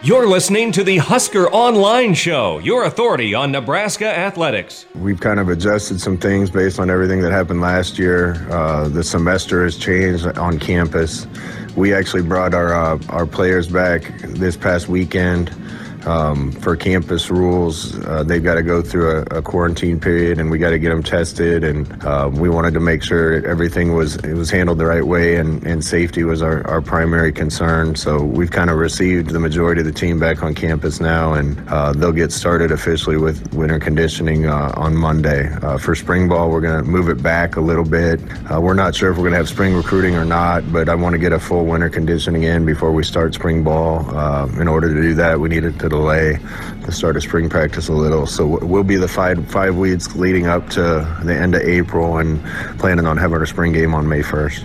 [0.00, 4.86] You're listening to the Husker Online Show, your authority on Nebraska athletics.
[4.94, 8.48] We've kind of adjusted some things based on everything that happened last year.
[8.48, 11.26] Uh, the semester has changed on campus.
[11.74, 15.50] We actually brought our uh, our players back this past weekend
[16.06, 17.98] um, for campus rules.
[18.06, 20.90] Uh, they've got to go through a, a, quarantine period, and we got to get
[20.90, 21.64] them tested.
[21.64, 25.36] And uh, we wanted to make sure everything was it was handled the right way,
[25.36, 27.96] and, and safety was our, our primary concern.
[27.96, 31.58] So we've kind of received the majority of the team back on campus now, and
[31.68, 35.48] uh, they'll get started officially with winter conditioning uh, on Monday.
[35.62, 38.20] Uh, for spring ball, we're going to move it back a little bit.
[38.50, 40.94] Uh, we're not sure if we're going to have spring recruiting or not, but I
[40.94, 44.08] want to get a full winter conditioning in before we start spring ball.
[44.60, 46.38] in order to do that, we needed to delay
[46.86, 48.26] the start of spring practice a little.
[48.26, 50.80] So we'll be the five five weeks leading up to
[51.24, 52.42] the end of April and
[52.78, 54.64] planning on having our spring game on May 1st.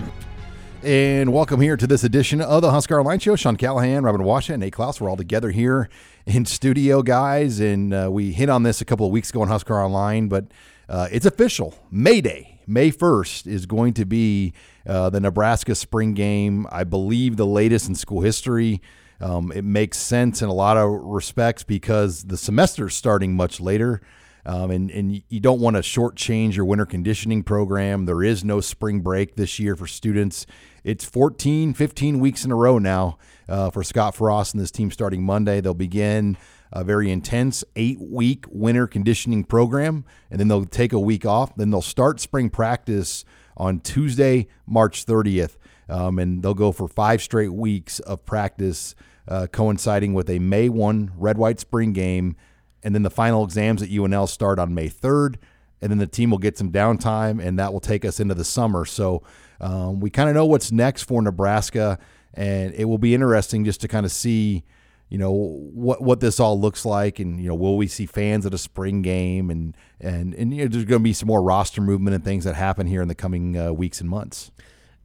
[0.84, 3.36] And welcome here to this edition of the Husker Online Show.
[3.36, 5.00] Sean Callahan, Robin Washut, Nate Clouse.
[5.00, 5.88] We're all together here
[6.26, 7.58] in studio, guys.
[7.58, 10.44] And uh, we hit on this a couple of weeks ago on Husker Online, but
[10.88, 11.74] uh, it's official.
[11.90, 14.52] May Day, May 1st, is going to be
[14.86, 16.66] uh, the Nebraska spring game.
[16.70, 18.82] I believe the latest in school history.
[19.20, 23.60] Um, it makes sense in a lot of respects because the semester is starting much
[23.60, 24.00] later.
[24.46, 28.04] Um, and, and you don't want to shortchange your winter conditioning program.
[28.04, 30.44] There is no spring break this year for students.
[30.82, 33.16] It's 14, 15 weeks in a row now
[33.48, 35.62] uh, for Scott Frost and this team starting Monday.
[35.62, 36.36] They'll begin
[36.72, 41.54] a very intense eight week winter conditioning program, and then they'll take a week off.
[41.56, 43.24] Then they'll start spring practice
[43.56, 45.56] on Tuesday, March 30th
[45.88, 48.94] um, and they'll go for five straight weeks of practice,
[49.28, 52.36] uh, coinciding with a May 1 red white spring game.
[52.82, 55.36] And then the final exams at UNL start on May 3rd.
[55.80, 58.44] And then the team will get some downtime, and that will take us into the
[58.44, 58.86] summer.
[58.86, 59.22] So
[59.60, 61.98] um, we kind of know what's next for Nebraska,
[62.32, 64.64] and it will be interesting just to kind of see
[65.10, 68.46] you know what what this all looks like and you know will we see fans
[68.46, 71.42] at a spring game and and and you know, there's going to be some more
[71.42, 74.50] roster movement and things that happen here in the coming uh, weeks and months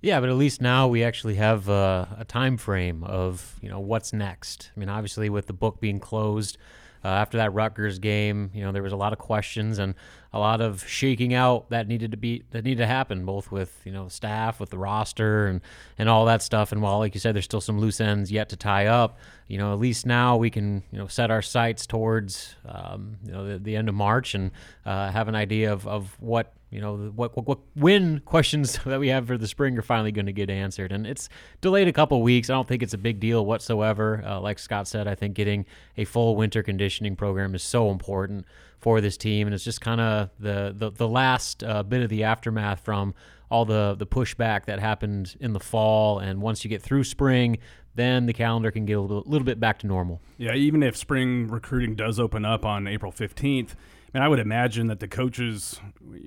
[0.01, 3.79] yeah, but at least now we actually have uh, a time frame of you know
[3.79, 4.71] what's next.
[4.75, 6.57] I mean, obviously with the book being closed
[7.03, 9.95] uh, after that Rutgers game, you know there was a lot of questions and
[10.31, 13.81] a lot of shaking out that needed to be that needed to happen, both with
[13.83, 15.61] you know staff, with the roster, and
[15.97, 16.71] and all that stuff.
[16.71, 19.17] And while, like you said, there's still some loose ends yet to tie up.
[19.47, 23.31] You know, at least now we can you know set our sights towards um, you
[23.31, 24.51] know the, the, end of March and
[24.85, 28.99] uh, have an idea of, of what you know what, what, what when questions that
[28.99, 31.29] we have for the spring are finally going to get answered and it's
[31.61, 34.87] delayed a couple weeks i don't think it's a big deal whatsoever uh, like scott
[34.87, 35.65] said i think getting
[35.97, 38.45] a full winter conditioning program is so important
[38.79, 42.09] for this team and it's just kind of the, the the last uh, bit of
[42.09, 43.13] the aftermath from
[43.51, 47.57] all the the pushback that happened in the fall and once you get through spring
[47.95, 50.21] then the calendar can get a little, little bit back to normal.
[50.37, 53.75] Yeah even if spring recruiting does open up on april 15th
[54.13, 55.79] mean, I would imagine that the coaches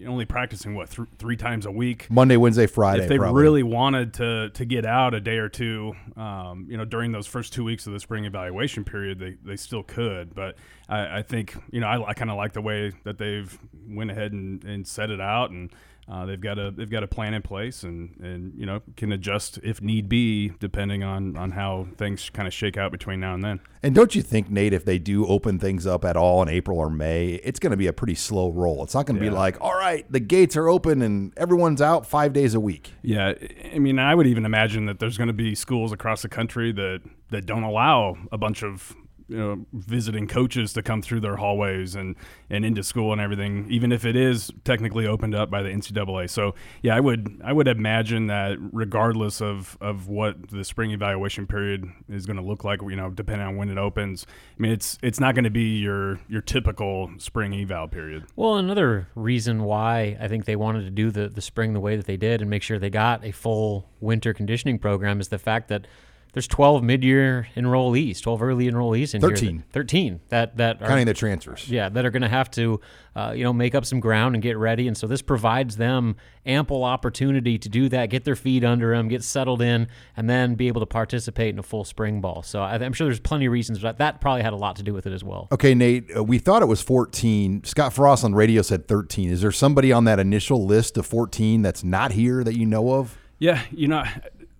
[0.07, 3.03] only practicing what th- three times a week, Monday, Wednesday, Friday.
[3.03, 3.43] If they probably.
[3.43, 7.27] really wanted to to get out a day or two, um, you know, during those
[7.27, 10.35] first two weeks of the spring evaluation period, they, they still could.
[10.35, 10.57] But
[10.89, 14.11] I, I think you know I, I kind of like the way that they've went
[14.11, 15.71] ahead and, and set it out and
[16.09, 19.13] uh, they've got a they've got a plan in place and and you know can
[19.13, 23.35] adjust if need be depending on on how things kind of shake out between now
[23.35, 23.61] and then.
[23.85, 26.79] And don't you think, Nate, if they do open things up at all in April
[26.79, 28.85] or May, it's going to be a pretty slow roll.
[28.85, 29.31] It's not going to yeah.
[29.31, 32.93] be like, all right, the gates are open and everyone's out five days a week.
[33.03, 33.35] Yeah,
[33.73, 36.73] I mean, I would even imagine that there's going to be schools across the country
[36.73, 37.01] that
[37.31, 38.95] that don't allow a bunch of
[39.33, 42.17] you know, visiting coaches to come through their hallways and,
[42.51, 46.29] and into school and everything, even if it is technically opened up by the NCAA.
[46.29, 51.47] So yeah, I would I would imagine that regardless of, of what the spring evaluation
[51.47, 54.73] period is going to look like, you know, depending on when it opens, I mean
[54.73, 58.27] it's it's not going to be your your typical spring eval period.
[58.37, 61.97] Well, another reason why I think they wanted to do the the spring the way
[61.97, 65.39] that they did and make sure they got a full winter conditioning program is the
[65.39, 65.87] fact that
[66.33, 69.51] there's 12 mid-year enrollees, 12 early enrollees in 13.
[69.51, 69.59] here.
[69.69, 71.69] that- 13 that that are Counting the transfers.
[71.69, 72.81] yeah, that are going to have to,
[73.15, 74.89] uh, you know, make up some ground and get ready.
[74.89, 79.09] And so this provides them ample opportunity to do that, get their feet under them,
[79.09, 82.43] get settled in, and then be able to participate in a full spring ball.
[82.43, 84.83] So I, I'm sure there's plenty of reasons, but that probably had a lot to
[84.83, 85.49] do with it as well.
[85.53, 87.63] Okay, Nate, uh, we thought it was 14.
[87.65, 89.29] Scott Frost on radio said 13.
[89.31, 92.95] Is there somebody on that initial list of 14 that's not here that you know
[92.95, 93.19] of?
[93.39, 94.05] Yeah, you know,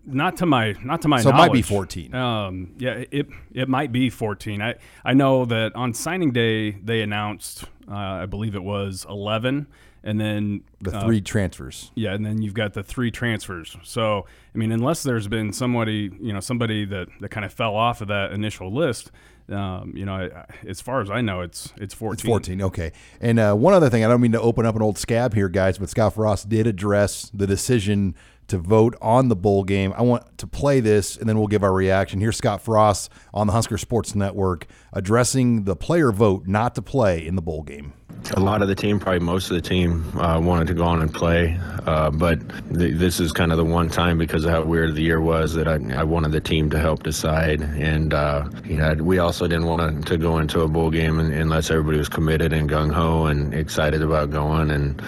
[0.05, 1.49] not to my not to my So it knowledge.
[1.49, 2.15] might be 14.
[2.15, 4.61] Um, yeah, it it might be 14.
[4.63, 9.67] I I know that on signing day they announced, uh, I believe it was 11,
[10.05, 11.93] and then The uh, three transfers.
[11.95, 13.77] yeah, and then you've got the three transfers.
[13.85, 17.77] So, I mean, unless there's been somebody, you know, somebody that, that kind of fell
[17.77, 19.13] off of that initial list,
[19.51, 22.15] um, you know, I- as far as I know, it's it's 14.
[22.15, 22.63] It's 14.
[22.63, 22.93] Okay.
[23.21, 25.49] And uh, one other thing, I don't mean to open up an old scab here,
[25.49, 28.15] guys, but Scott Frost did address the decision
[28.49, 29.93] to vote on the bowl game.
[29.97, 32.21] I want to play this, and then we'll give our reaction.
[32.21, 37.27] Here's Scott Frost on the Husker Sports Network addressing the player vote not to play
[37.27, 37.95] in the bowl game.
[38.31, 41.03] A lot of the team, probably most of the team, uh, wanted to go on
[41.03, 42.39] and play, uh, but
[42.73, 45.55] th- this is kind of the one time because of how weird the year was
[45.55, 49.49] that I, I wanted the team to help decide, and uh, you know we also
[49.49, 53.27] didn't want to go into a bowl game unless everybody was committed and gung ho
[53.27, 55.03] and excited about going, and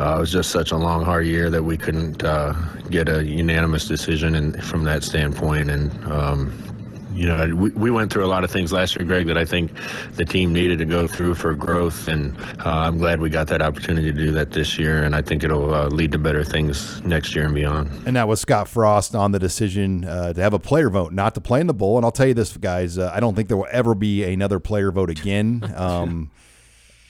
[0.00, 2.54] uh, it was just such a long, hard year that we couldn't uh,
[2.88, 5.92] get a unanimous decision, and from that standpoint, and.
[6.10, 6.73] Um,
[7.14, 9.44] you know, we, we went through a lot of things last year, Greg, that I
[9.44, 9.70] think
[10.16, 13.62] the team needed to go through for growth, and uh, I'm glad we got that
[13.62, 17.00] opportunity to do that this year, and I think it'll uh, lead to better things
[17.04, 17.90] next year and beyond.
[18.06, 21.34] And that was Scott Frost on the decision uh, to have a player vote not
[21.36, 21.96] to play in the bowl.
[21.96, 24.58] And I'll tell you this, guys, uh, I don't think there will ever be another
[24.58, 25.62] player vote again.
[25.84, 26.30] Um,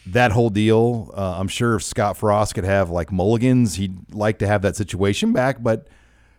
[0.06, 4.38] that whole deal, uh, I'm sure if Scott Frost could have like mulligans, he'd like
[4.40, 5.62] to have that situation back.
[5.62, 5.86] But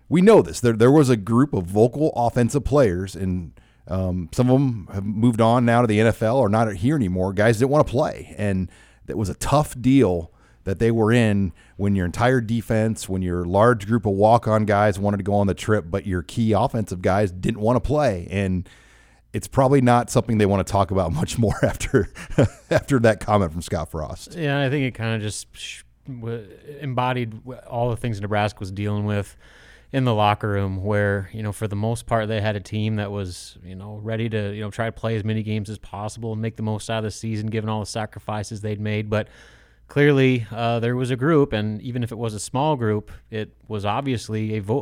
[0.09, 0.59] we know this.
[0.59, 3.53] There, there was a group of vocal offensive players, and
[3.87, 7.33] um, some of them have moved on now to the NFL or not here anymore.
[7.33, 8.33] Guys didn't want to play.
[8.37, 8.69] And
[9.05, 10.31] that was a tough deal
[10.63, 14.65] that they were in when your entire defense, when your large group of walk on
[14.65, 17.79] guys wanted to go on the trip, but your key offensive guys didn't want to
[17.79, 18.27] play.
[18.31, 18.67] And
[19.31, 22.11] it's probably not something they want to talk about much more after
[22.71, 24.35] after that comment from Scott Frost.
[24.35, 25.47] Yeah, I think it kind of just
[26.81, 29.35] embodied all the things Nebraska was dealing with
[29.95, 32.97] in the locker room, where you know for the most part they had a team
[32.97, 35.77] that was you know ready to you know try to play as many games as
[35.77, 39.09] possible and make the most out of the season, given all the sacrifices they'd made,
[39.09, 39.27] but.
[39.88, 43.53] Clearly, uh, there was a group, and even if it was a small group, it
[43.68, 44.81] was obviously a, vo-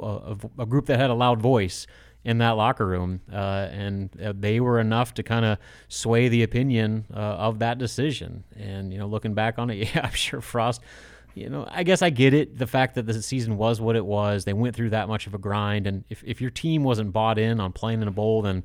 [0.58, 1.86] a, a group that had a loud voice
[2.24, 5.58] in that locker room, uh, and uh, they were enough to kind of
[5.90, 8.46] sway the opinion uh, of that decision.
[8.56, 10.80] And you know, looking back on it, yeah, I'm sure Frost.
[11.36, 12.58] You know, I guess I get it.
[12.58, 15.34] The fact that the season was what it was, they went through that much of
[15.34, 18.42] a grind, and if if your team wasn't bought in on playing in a bowl,
[18.42, 18.64] then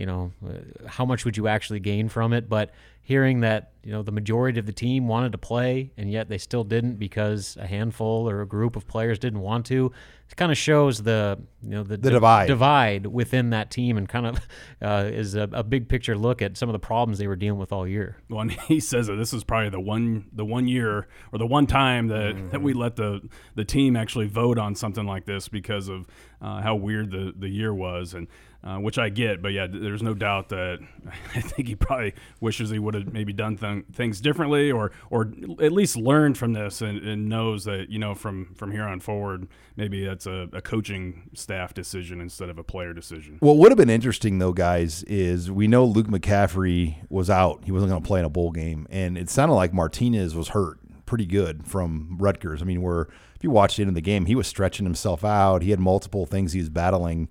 [0.00, 2.48] you know, uh, how much would you actually gain from it?
[2.48, 2.70] But
[3.02, 6.38] hearing that, you know, the majority of the team wanted to play and yet they
[6.38, 9.90] still didn't because a handful or a group of players didn't want to,
[10.30, 12.46] it kind of shows the, you know, the, The divide.
[12.46, 14.38] divide within that team and kind of
[14.82, 17.58] uh, is a, a big picture look at some of the problems they were dealing
[17.58, 18.16] with all year.
[18.28, 21.46] Well, and he says that this is probably the one the one year or the
[21.46, 22.50] one time that, Mm-hmm.
[22.50, 23.20] that we let the
[23.54, 26.06] the team actually vote on something like this because of
[26.40, 28.28] uh, how weird the, the year was and
[28.62, 30.80] uh, which I get, but yeah, there's no doubt that
[31.34, 35.32] I think he probably wishes he would have maybe done th- things differently or or
[35.60, 39.00] at least learned from this and, and knows that you know from from here on
[39.00, 39.48] forward
[39.80, 43.38] maybe that's a, a coaching staff decision instead of a player decision.
[43.40, 47.64] What would have been interesting, though, guys, is we know Luke McCaffrey was out.
[47.64, 48.86] He wasn't going to play in a bowl game.
[48.90, 52.60] And it sounded like Martinez was hurt pretty good from Rutgers.
[52.60, 55.62] I mean, where if you watched it in the game, he was stretching himself out.
[55.62, 57.28] He had multiple things he was battling.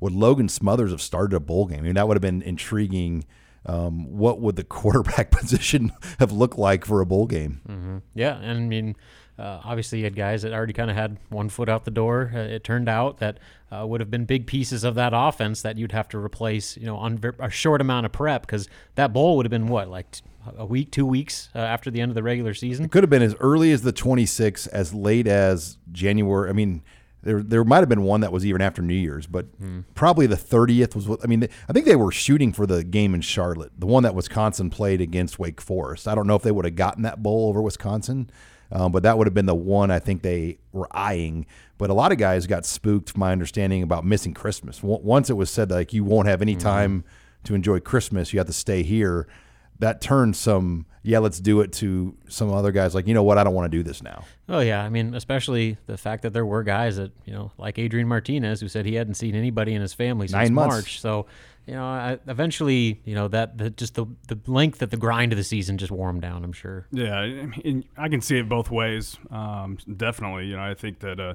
[0.00, 1.80] Would Logan Smothers have started a bowl game?
[1.80, 3.24] I mean, that would have been intriguing.
[3.66, 8.02] Um, what would the quarterback position have looked like for a bowl game?
[8.14, 8.96] Yeah, and I mean,
[9.38, 12.32] uh, obviously you had guys that already kind of had one foot out the door.
[12.34, 13.38] Uh, it turned out that
[13.70, 16.86] uh, would have been big pieces of that offense that you'd have to replace, you
[16.86, 20.10] know, on a short amount of prep because that bowl would have been what, like
[20.10, 20.22] t-
[20.56, 22.88] a week, two weeks uh, after the end of the regular season.
[22.88, 26.48] Could have been as early as the 26th, as late as January.
[26.48, 26.82] I mean,
[27.22, 29.46] there there might have been one that was even after New Year's, but
[29.94, 31.46] probably the 30th was what I mean.
[31.68, 35.00] I think they were shooting for the game in Charlotte, the one that Wisconsin played
[35.00, 36.06] against Wake Forest.
[36.08, 38.30] I don't know if they would have gotten that bowl over Wisconsin,
[38.70, 41.46] um, but that would have been the one I think they were eyeing.
[41.76, 44.78] But a lot of guys got spooked, my understanding, about missing Christmas.
[44.78, 47.04] W- Once it was said like you won't have any time
[47.44, 49.26] to enjoy Christmas, you have to stay here.
[49.78, 53.38] That turned some yeah, let's do it to some other guys like, you know what,
[53.38, 54.24] I don't want to do this now.
[54.48, 57.78] Oh yeah, I mean, especially the fact that there were guys that you know, like
[57.78, 60.74] Adrian Martinez, who said he hadn't seen anybody in his family since Nine months.
[60.74, 61.00] March.
[61.00, 61.26] So,
[61.66, 65.32] you know, I, eventually, you know, that the, just the the length of the grind
[65.32, 66.44] of the season just wore him down.
[66.44, 66.86] I'm sure.
[66.92, 69.16] Yeah, I, mean, I can see it both ways.
[69.30, 71.20] Um, definitely, you know, I think that.
[71.20, 71.34] Uh,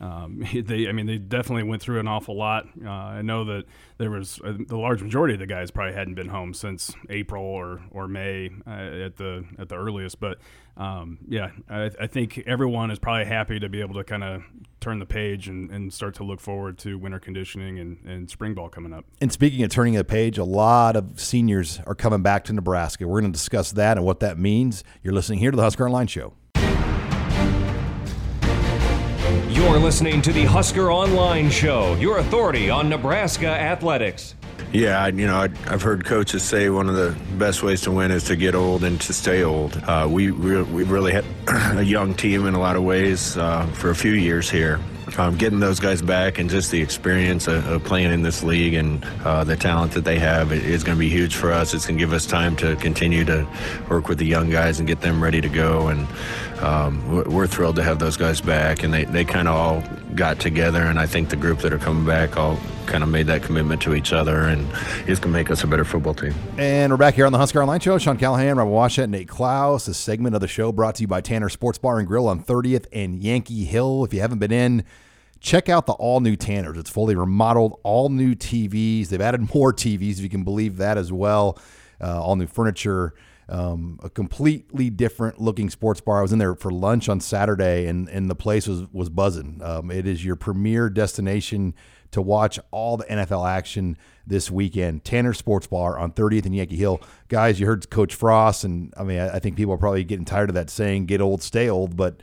[0.00, 2.66] um, they, I mean, they definitely went through an awful lot.
[2.84, 3.64] Uh, I know that
[3.98, 7.44] there was uh, the large majority of the guys probably hadn't been home since April
[7.44, 10.20] or or May uh, at the at the earliest.
[10.20, 10.38] But
[10.76, 14.44] um, yeah, I, I, think everyone is probably happy to be able to kind of
[14.78, 18.54] turn the page and, and start to look forward to winter conditioning and, and spring
[18.54, 19.04] ball coming up.
[19.20, 23.08] And speaking of turning the page, a lot of seniors are coming back to Nebraska.
[23.08, 24.84] We're going to discuss that and what that means.
[25.02, 26.34] You're listening here to the Husker Online Show.
[29.58, 34.36] You're listening to the Husker Online Show, your authority on Nebraska athletics.
[34.72, 38.22] Yeah, you know, I've heard coaches say one of the best ways to win is
[38.24, 39.76] to get old and to stay old.
[39.78, 41.24] Uh, we re- we really had
[41.76, 44.78] a young team in a lot of ways uh, for a few years here.
[45.16, 48.74] Um, getting those guys back and just the experience of, of playing in this league
[48.74, 51.74] and uh, the talent that they have is going to be huge for us.
[51.74, 53.48] It's going to give us time to continue to
[53.88, 55.88] work with the young guys and get them ready to go.
[55.88, 56.06] And
[56.62, 58.82] um, we're thrilled to have those guys back.
[58.82, 59.82] And they, they kind of all
[60.14, 60.82] got together.
[60.82, 63.82] And I think the group that are coming back all kind of made that commitment
[63.82, 64.42] to each other.
[64.42, 64.66] And
[65.06, 66.34] it's going to make us a better football team.
[66.56, 67.98] And we're back here on the Husker Online Show.
[67.98, 69.88] Sean Callahan, Robert Washut, Nate Clouse.
[69.88, 72.42] A segment of the show brought to you by Tanner Sports Bar and Grill on
[72.42, 74.04] 30th and Yankee Hill.
[74.04, 74.84] If you haven't been in,
[75.40, 76.78] check out the all new Tanners.
[76.78, 79.08] It's fully remodeled, all new TVs.
[79.08, 81.58] They've added more TVs, if you can believe that as well.
[82.00, 83.14] Uh, all new furniture,
[83.48, 86.18] um, a completely different looking sports bar.
[86.18, 89.60] I was in there for lunch on Saturday, and and the place was was buzzing.
[89.62, 91.74] Um, it is your premier destination
[92.10, 95.04] to watch all the NFL action this weekend.
[95.04, 97.02] Tanner Sports Bar on 30th and Yankee Hill.
[97.28, 100.24] Guys, you heard Coach Frost, and I mean, I, I think people are probably getting
[100.24, 102.20] tired of that saying, "Get old, stay old," but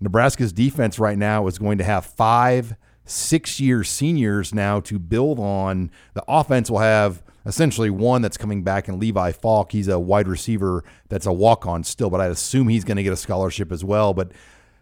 [0.00, 2.74] Nebraska's defense right now is going to have five
[3.10, 5.90] six year seniors now to build on.
[6.14, 9.72] The offense will have essentially one that's coming back in Levi Falk.
[9.72, 13.02] He's a wide receiver that's a walk on still, but I'd assume he's going to
[13.02, 14.14] get a scholarship as well.
[14.14, 14.32] But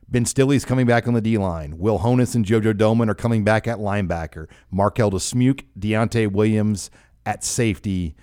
[0.08, 1.78] Ben Stille's coming back on the D line.
[1.78, 4.46] Will Honas and JoJo Domann are coming back at linebacker.
[4.70, 6.90] Marquel Dismuke, Deontai Williams
[7.26, 8.16] at safety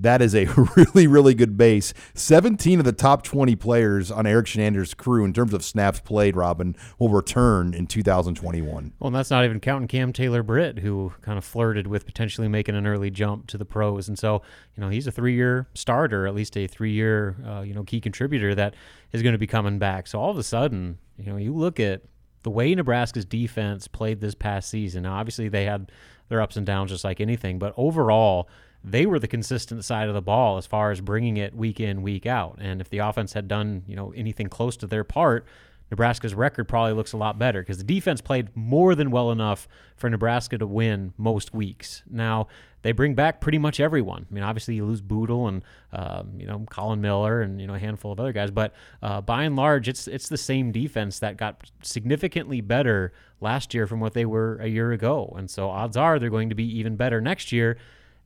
[0.00, 0.44] that is a
[0.76, 1.92] really, really good base.
[2.14, 6.36] 17 of the top 20 players on Erik Chinander's crew in terms of snaps played,
[6.36, 8.92] Robin, will return in 2021.
[8.98, 12.48] Well, and that's not even counting Cam Taylor Britt, who kind of flirted with potentially
[12.48, 14.08] making an early jump to the pros.
[14.08, 14.42] And so,
[14.76, 17.84] you know, he's a three year starter, at least a three year, uh, you know,
[17.84, 18.74] key contributor that
[19.12, 20.06] is going to be coming back.
[20.06, 22.02] So all of a sudden, you know, you look at
[22.42, 25.02] the way Nebraska's defense played this past season.
[25.02, 25.92] Now, obviously, they had
[26.28, 28.48] their ups and downs just like anything, but overall,
[28.82, 32.02] they were the consistent side of the ball as far as bringing it week in,
[32.02, 32.58] week out.
[32.60, 35.46] And if the offense had done, you know, anything close to their part,
[35.90, 39.66] Nebraska's record probably looks a lot better because the defense played more than well enough
[39.96, 42.02] for Nebraska to win most weeks.
[42.08, 42.46] Now
[42.82, 44.24] they bring back pretty much everyone.
[44.30, 47.74] I mean, obviously you lose Boodle and um, you know Collin Miller and you know
[47.74, 48.72] a handful of other guys, but
[49.02, 53.86] uh, by and large, it's it's the same defense that got significantly better last year
[53.86, 56.78] from what they were a year ago, and so odds are they're going to be
[56.78, 57.76] even better next year.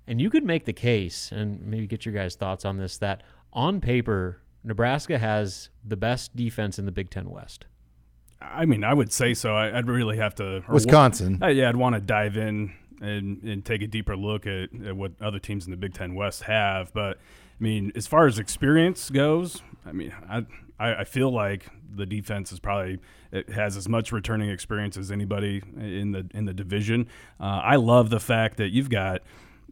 [0.06, 3.22] And you could make the case, and maybe get your guys' thoughts on this, that
[3.52, 7.66] on paper, Nebraska has the best defense in the Big Ten West.
[8.40, 9.54] I mean, I would say so.
[9.54, 10.62] I, would really have to.
[10.68, 11.42] Wisconsin.
[11.42, 14.96] Uh, yeah, I'd want to dive in and, and take a deeper look at, at,
[14.96, 16.92] what other teams in the Big Ten West have.
[16.92, 20.44] But I mean, as far as experience goes, I mean, I
[20.78, 22.98] I, feel like the defense is probably
[23.30, 27.08] it has as much returning experience as anybody in the in the division.
[27.40, 29.22] Uh, I love the fact that you've got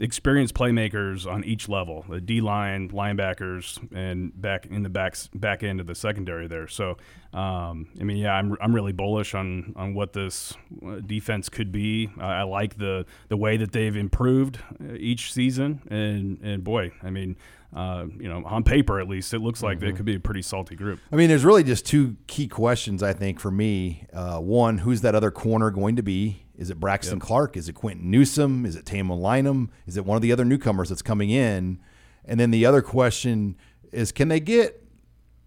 [0.02, 5.62] experienced playmakers on each level the D line, linebackers, and back in the back, back
[5.62, 6.66] end of the secondary there.
[6.66, 6.96] So,
[7.32, 10.52] um, I mean, yeah, I'm, I'm really bullish on, on what this
[10.84, 12.10] uh, defense could be.
[12.20, 15.80] I like the, the way that they've improved uh, each season.
[15.88, 17.36] And, and boy, I mean,
[17.74, 19.86] uh, you know, on paper at least, it looks like mm-hmm.
[19.86, 21.00] they could be a pretty salty group.
[21.10, 24.06] I mean, there's really just two key questions, I think, for me.
[24.12, 26.41] Uh, one, who's that other corner going to be?
[26.56, 27.22] Is it Braxton yep.
[27.22, 27.56] Clark?
[27.56, 28.66] Is it Quinton Newsome?
[28.66, 29.70] Is it Tamo Lynum?
[29.86, 31.80] Is it one of the other newcomers that's coming in?
[32.24, 33.56] And then the other question
[33.90, 34.82] is, can they get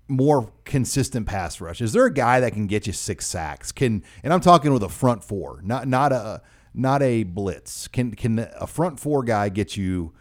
[0.08, 1.82] more consistent pass rush?
[1.82, 3.72] Is there a guy that can get you six sacks?
[3.72, 6.42] Can and I'm talking with a front four, not not a
[6.74, 7.88] not a blitz.
[7.88, 10.14] Can can a front four guy get you?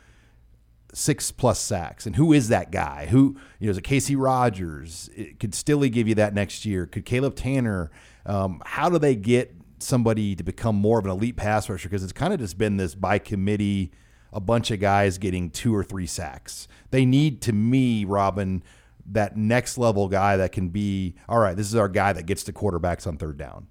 [0.94, 2.06] six plus sacks.
[2.06, 3.06] And who is that guy?
[3.06, 5.10] Who, you know, is it Casey Rogers?
[5.16, 6.86] It, could Stille give you that next year?
[6.86, 7.90] Could Caleb Tanner?
[8.24, 11.88] Um, how do they get somebody to become more of an elite pass rusher?
[11.88, 13.92] Because it's kind of just been this by committee,
[14.32, 16.66] a bunch of guys getting two or three sacks.
[16.90, 18.62] They need, to me, Robin,
[19.06, 21.56] that next level guy that can be all right.
[21.56, 23.66] This is our guy that gets the quarterbacks on third down.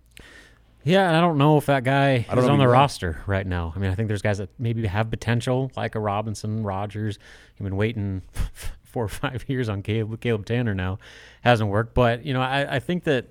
[0.86, 3.72] Yeah, and I don't know if that guy is on the roster right now.
[3.74, 7.20] I mean, I think there's guys that maybe have potential, like a Robinson, Rogers.
[7.58, 8.22] I've been waiting
[8.84, 11.00] four or five years on Caleb, Caleb Tanner now,
[11.42, 11.94] hasn't worked.
[11.94, 13.28] But you know, I, I think that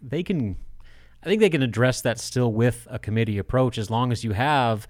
[0.00, 0.56] they can,
[1.24, 4.32] I think they can address that still with a committee approach as long as you
[4.32, 4.86] have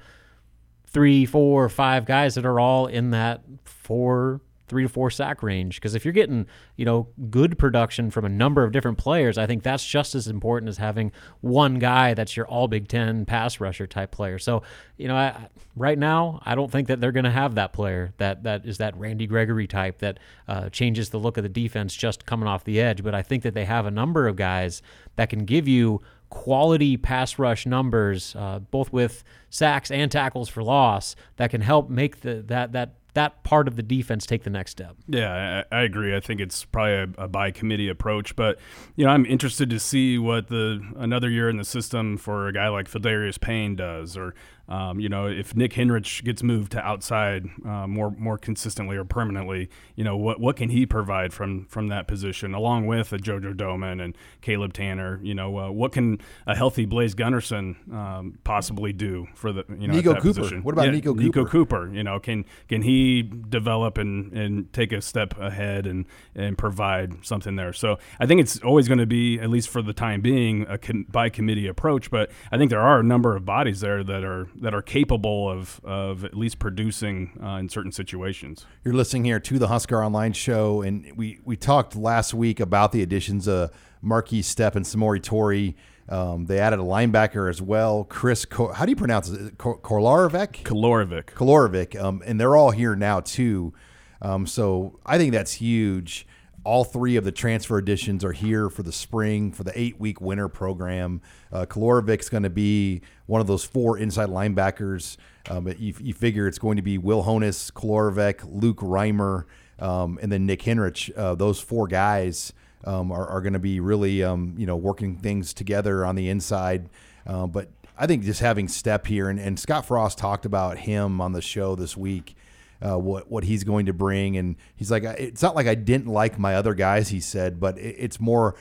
[0.89, 5.77] three, four, five guys that are all in that four, three to four sack range.
[5.77, 9.47] Because if you're getting, you know, good production from a number of different players, I
[9.47, 13.61] think that's just as important as having one guy that's your all Big Ten pass
[13.61, 14.39] rusher type player.
[14.39, 14.63] So,
[14.97, 18.15] you know, I, right now, I don't think that they're going to have that player
[18.19, 21.95] that that is that Randy Gregory type that uh, changes the look of the defense
[21.95, 23.03] just coming off the edge.
[23.03, 24.81] But I think that they have a number of guys
[25.17, 26.01] that can give you
[26.31, 31.89] quality pass rush numbers, uh, both with sacks and tackles for loss, that can help
[31.89, 34.97] make the that that that part of the defense take the next step.
[35.07, 36.15] Yeah, I, I agree.
[36.15, 38.59] I think it's probably a, a by committee approach, but
[38.97, 42.53] you know, I'm interested to see what the another year in the system for a
[42.53, 44.35] guy like Pheldarius Payne does, or
[44.69, 49.05] um, you know, if Nick Henrich gets moved to outside uh, more more consistently or
[49.05, 53.19] permanently, you know, what what can he provide from from that position, along with a
[53.19, 55.21] JoJo Domann and Caleb Tanner?
[55.23, 59.87] You know, uh, what can a healthy Blaise Gunnerson um, possibly do for the you
[59.89, 60.41] know Nico that Cooper.
[60.41, 60.63] position?
[60.63, 61.23] What about Yeah, Nico Cooper?
[61.23, 61.51] Nico Cooper?
[61.55, 66.57] Cooper, you know, can can he develop and, and take a step ahead and and
[66.57, 67.73] provide something there?
[67.73, 70.79] So I think it's always going to be, at least for the time being, a
[70.79, 72.11] com- by committee approach.
[72.11, 75.49] But I think there are a number of bodies there that are that are capable
[75.51, 78.67] of of at least producing uh, in certain situations.
[78.85, 82.93] You're listening here to the Husker Online Show, and we we talked last week about
[82.93, 83.71] the additions of
[84.05, 85.75] Markese Stepp and Samori Touré.
[86.09, 88.45] Um, they added a linebacker as well, Chris.
[88.45, 89.57] Ko- how do you pronounce it?
[89.57, 90.63] Ko- Kolarevic.
[90.63, 91.25] Kolarevic.
[91.27, 93.73] Kolarevic, um, and they're all here now too.
[94.21, 96.27] Um, so I think that's huge.
[96.65, 100.21] All three of the transfer additions are here for the spring for the eight week
[100.21, 101.21] winter program.
[101.53, 105.17] Uh, Kolarevic's going to be one of those four inside linebackers.
[105.51, 109.45] Um, you, you figure it's going to be Will Honas, Kolarevic, Luke Reimer,
[109.79, 111.17] um, and then Nick Henrich.
[111.17, 112.53] Uh, those four guys
[112.85, 116.29] um, are, are going to be really um, you know working things together on the
[116.29, 116.89] inside.
[117.27, 121.21] Uh, but I think just having Stepp here and, and Scott Frost talked about him
[121.21, 122.37] on the show this week.
[122.85, 126.09] Uh, what what he's going to bring, and he's like, it's not like I didn't
[126.09, 127.09] like my other guys.
[127.09, 128.57] He said, but it, it's more,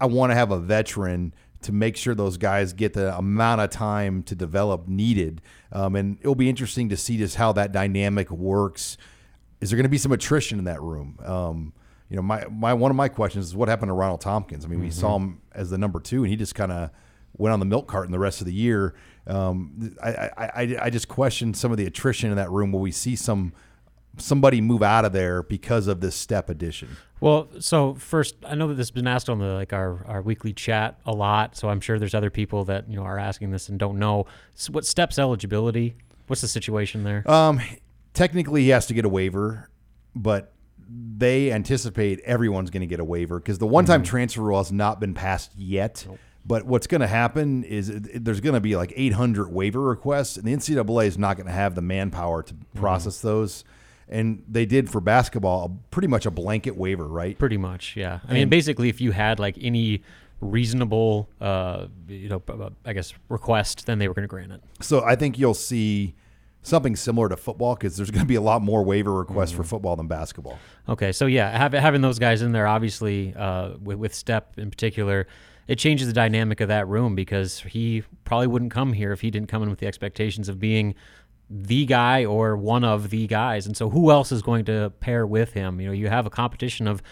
[0.00, 3.70] I want to have a veteran to make sure those guys get the amount of
[3.70, 5.40] time to develop needed.
[5.70, 8.96] Um, and it'll be interesting to see just how that dynamic works.
[9.60, 11.18] Is there going to be some attrition in that room?
[11.24, 11.72] Um,
[12.08, 14.64] you know, my, my one of my questions is what happened to Ronald Thompkins.
[14.64, 16.90] I mean, we saw him as the number two, and he just kind of
[17.40, 18.94] went on the milk carton the rest of the year.
[19.26, 22.72] Um, I, I, I, I just question some of the attrition in that room.
[22.72, 23.52] Will we see some
[24.18, 26.96] somebody move out of there because of this Stepp addition?
[27.20, 30.22] Well, so first, I know that this has been asked on the like our, our
[30.22, 31.56] weekly chat a lot.
[31.56, 34.26] So I'm sure there's other people that you know are asking this and don't know
[34.54, 35.96] so what Stepp's eligibility.
[36.26, 37.28] What's the situation there?
[37.30, 37.60] Um,
[38.14, 39.68] technically, he has to get a waiver,
[40.14, 40.52] but
[40.88, 44.98] they anticipate everyone's going to get a waiver because the one-time transfer rule has not
[44.98, 46.06] been passed yet.
[46.44, 50.36] But what's going to happen is it, there's going to be like 800 waiver requests,
[50.36, 53.64] and the NCAA is not going to have the manpower to process those.
[54.08, 57.38] And they did for basketball, pretty much a blanket waiver, right?
[57.38, 58.20] Pretty much, yeah.
[58.28, 60.02] I mean, basically, if you had like any
[60.40, 62.42] reasonable, uh, you know,
[62.84, 64.62] I guess request, then they were going to grant it.
[64.80, 66.14] So I think you'll see
[66.62, 69.64] something similar to football because there's going to be a lot more waiver requests for
[69.64, 70.58] football than basketball.
[70.88, 74.70] Okay, so yeah, have, having those guys in there, obviously, uh, with, with Stepp in
[74.70, 75.26] particular,
[75.68, 79.30] it changes the dynamic of that room because he probably wouldn't come here if he
[79.30, 80.94] didn't come in with the expectations of being
[81.48, 83.66] the guy or one of the guys.
[83.66, 85.80] And so, who else is going to pair with him?
[85.80, 87.02] You know, you have a competition of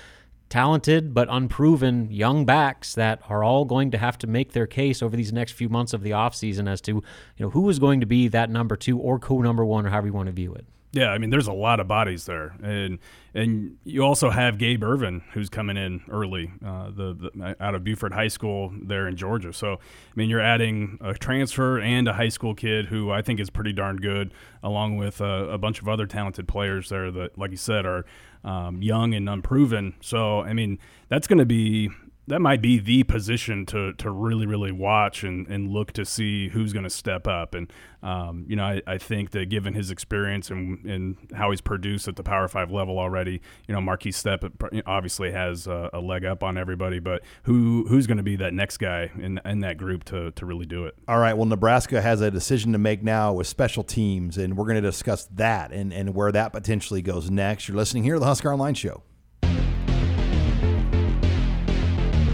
[0.48, 5.02] talented but unproven young backs that are all going to have to make their case
[5.02, 7.02] over these next few months of the offseason as to you
[7.38, 10.06] know who is going to be that number two or co number one or however
[10.06, 10.64] you want to view it.
[10.92, 12.98] Yeah, I mean, there's a lot of bodies there, and
[13.34, 17.84] and you also have Gabe Ervin who's coming in early, uh, the, the out of
[17.84, 19.52] Buford High School there in Georgia.
[19.52, 19.78] So, I
[20.16, 23.74] mean, you're adding a transfer and a high school kid who I think is pretty
[23.74, 27.58] darn good, along with uh, a bunch of other talented players there that, like you
[27.58, 28.06] said, are
[28.42, 29.94] um, young and unproven.
[30.00, 31.90] So, I mean, that's going to be
[32.28, 36.48] that might be the position to, to really really watch and, and look to see
[36.48, 39.90] who's going to step up and um, you know I, I think that given his
[39.90, 44.14] experience and, and how he's produced at the power five level already you know Markese
[44.14, 48.36] Stepp obviously has a, a leg up on everybody but who who's going to be
[48.36, 51.34] that next guy in, in that group to, to really do it All right.
[51.34, 54.80] Well, Nebraska has a decision to make now with special teams, and we're going to
[54.80, 57.68] discuss that and, and where that potentially goes next.
[57.68, 59.02] You're listening here to the Husker Online Show.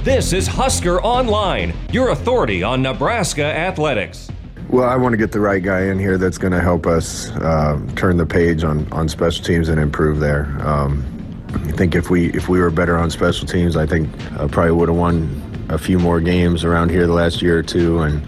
[0.05, 4.31] This is Husker Online, your authority on Nebraska athletics.
[4.69, 7.31] Well, I want to get the right guy in here that's going to help us
[7.31, 10.55] uh, turn the page on, on special teams and improve there.
[10.61, 11.07] Um,
[11.55, 14.73] I think if we if we were better on special teams, I think I probably
[14.73, 18.03] would have won a few more games around here the last year or two.
[18.03, 18.23] And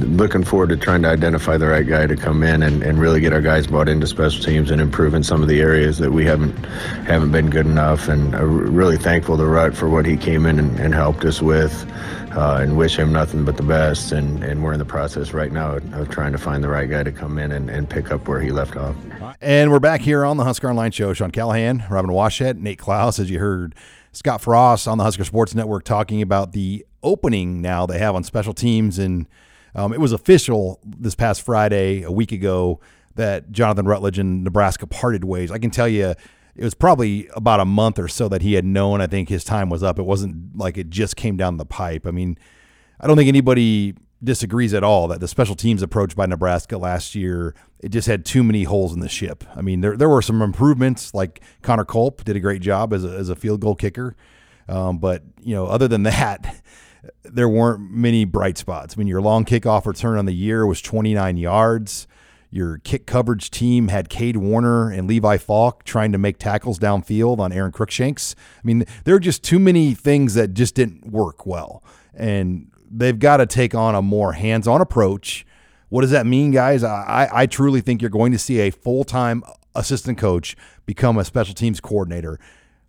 [0.00, 3.20] looking forward to trying to identify the right guy to come in and, and really
[3.20, 6.24] get our guys bought into special teams and improving some of the areas that we
[6.24, 6.56] haven't
[7.06, 8.08] haven't been good enough.
[8.08, 11.42] And I'm really thankful to Rut for what he came in and, and helped us
[11.42, 11.86] with.
[12.34, 14.10] Uh, and wish him nothing but the best.
[14.10, 17.02] And, and we're in the process right now of trying to find the right guy
[17.02, 18.96] to come in and, and pick up where he left off.
[19.42, 21.12] And we're back here on the Husker Online Show.
[21.12, 23.74] Sean Callahan, Robin Washut, Nate Clouse, as you heard
[24.12, 28.24] Scott Frost on the Husker Sports Network talking about the opening now they have on
[28.24, 28.98] special teams.
[28.98, 29.26] And
[29.74, 32.80] um, it was official this past Friday, a week ago,
[33.14, 35.50] that Jonathan Rutledge and Nebraska parted ways.
[35.50, 36.14] I can tell you,
[36.54, 39.00] it was probably about a month or so that he had known.
[39.00, 39.98] I think his time was up.
[39.98, 42.06] It wasn't like it just came down the pipe.
[42.06, 42.36] I mean,
[43.00, 47.14] I don't think anybody disagrees at all that the special teams approach by Nebraska last
[47.14, 49.44] year it just had too many holes in the ship.
[49.56, 53.04] I mean, there there were some improvements like Connor Culp did a great job as
[53.04, 54.16] a, as a field goal kicker,
[54.68, 56.62] um, but you know, other than that,
[57.24, 58.94] there weren't many bright spots.
[58.96, 62.06] I mean, your long kickoff return on the year was 29 yards.
[62.50, 67.38] Your kick coverage team had Cade Warner and Levi Falk trying to make tackles downfield
[67.38, 68.34] on Aaron Crookshanks.
[68.56, 71.82] I mean, there are just too many things that just didn't work well.
[72.12, 75.46] And they've got to take on a more hands on approach.
[75.88, 76.84] What does that mean, guys?
[76.84, 79.42] I, I truly think you're going to see a full time
[79.74, 82.38] assistant coach become a special teams coordinator.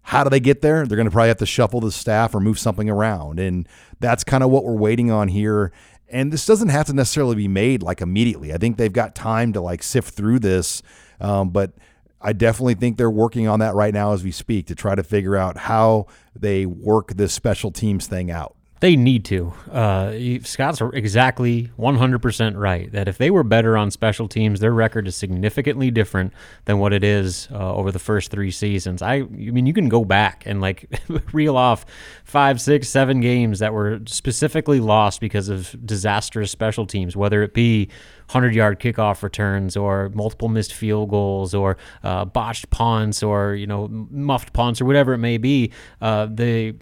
[0.04, 0.86] How do they get there?
[0.86, 3.40] They're going to probably have to shuffle the staff or move something around.
[3.40, 3.68] And
[4.00, 5.72] that's kind of what we're waiting on here.
[6.10, 8.54] And this doesn't have to necessarily be made like immediately.
[8.54, 10.84] I think they've got time to like sift through this.
[11.20, 11.72] Um, but
[12.22, 15.04] I definitely think they're working on that right now as we speak to try to
[15.04, 18.56] figure out how they work this special teams thing out.
[18.84, 19.54] They need to.
[19.72, 20.12] Uh,
[20.44, 25.16] Scott's exactly 100% right that if they were better on special teams, their record is
[25.16, 26.34] significantly different
[26.66, 29.02] than what it is uh, over the first three seasons.
[29.02, 30.90] I, I mean, you can go back and like
[31.32, 31.86] reel off
[32.26, 37.54] five, six, seven games that were specifically lost because of disastrous special teams, whether it
[37.54, 37.88] be
[38.28, 43.68] 100 yard kickoff returns or multiple missed field goals or uh, botched punts or, you
[43.68, 45.72] know, muffed punts or whatever it may be.
[46.02, 46.76] Uh, the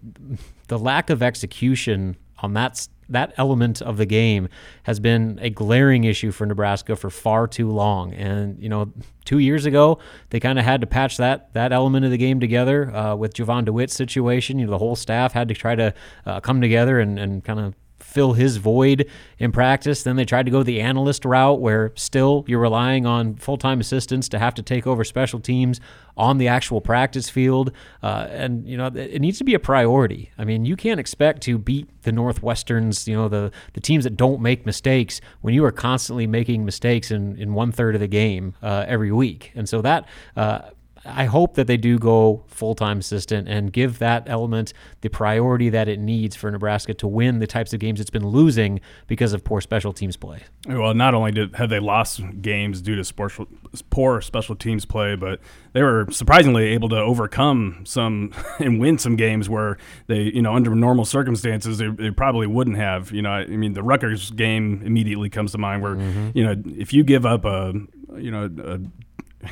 [0.67, 4.47] the lack of execution on that that element of the game
[4.83, 8.13] has been a glaring issue for Nebraska for far too long.
[8.13, 8.91] And you know,
[9.25, 9.99] two years ago
[10.29, 13.33] they kind of had to patch that that element of the game together uh, with
[13.33, 14.59] Jovan DeWitt's situation.
[14.59, 15.93] You know, the whole staff had to try to
[16.25, 17.75] uh, come together and, and kind of
[18.11, 20.03] fill his void in practice.
[20.03, 23.79] Then they tried to go the analyst route, where still you're relying on full time
[23.79, 25.79] assistants to have to take over special teams
[26.17, 27.71] on the actual practice field.
[28.03, 30.29] Uh, and, you know, it needs to be a priority.
[30.37, 34.17] I mean, you can't expect to beat the Northwesterns, you know, the, the teams that
[34.17, 38.07] don't make mistakes when you are constantly making mistakes in, in one third of the
[38.07, 39.51] game uh, every week.
[39.55, 40.61] And so that, uh,
[41.05, 45.69] I hope that they do go full time assistant and give that element the priority
[45.69, 49.33] that it needs for Nebraska to win the types of games it's been losing because
[49.33, 50.43] of poor special teams play.
[50.67, 53.47] Well, not only did have they lost games due to
[53.89, 55.39] poor special teams play, but
[55.73, 60.53] they were surprisingly able to overcome some and win some games where they, you know,
[60.53, 63.11] under normal circumstances, they, they probably wouldn't have.
[63.11, 66.29] You know, I mean, the Rutgers game immediately comes to mind where, mm-hmm.
[66.37, 67.73] you know, if you give up a,
[68.17, 68.79] you know, a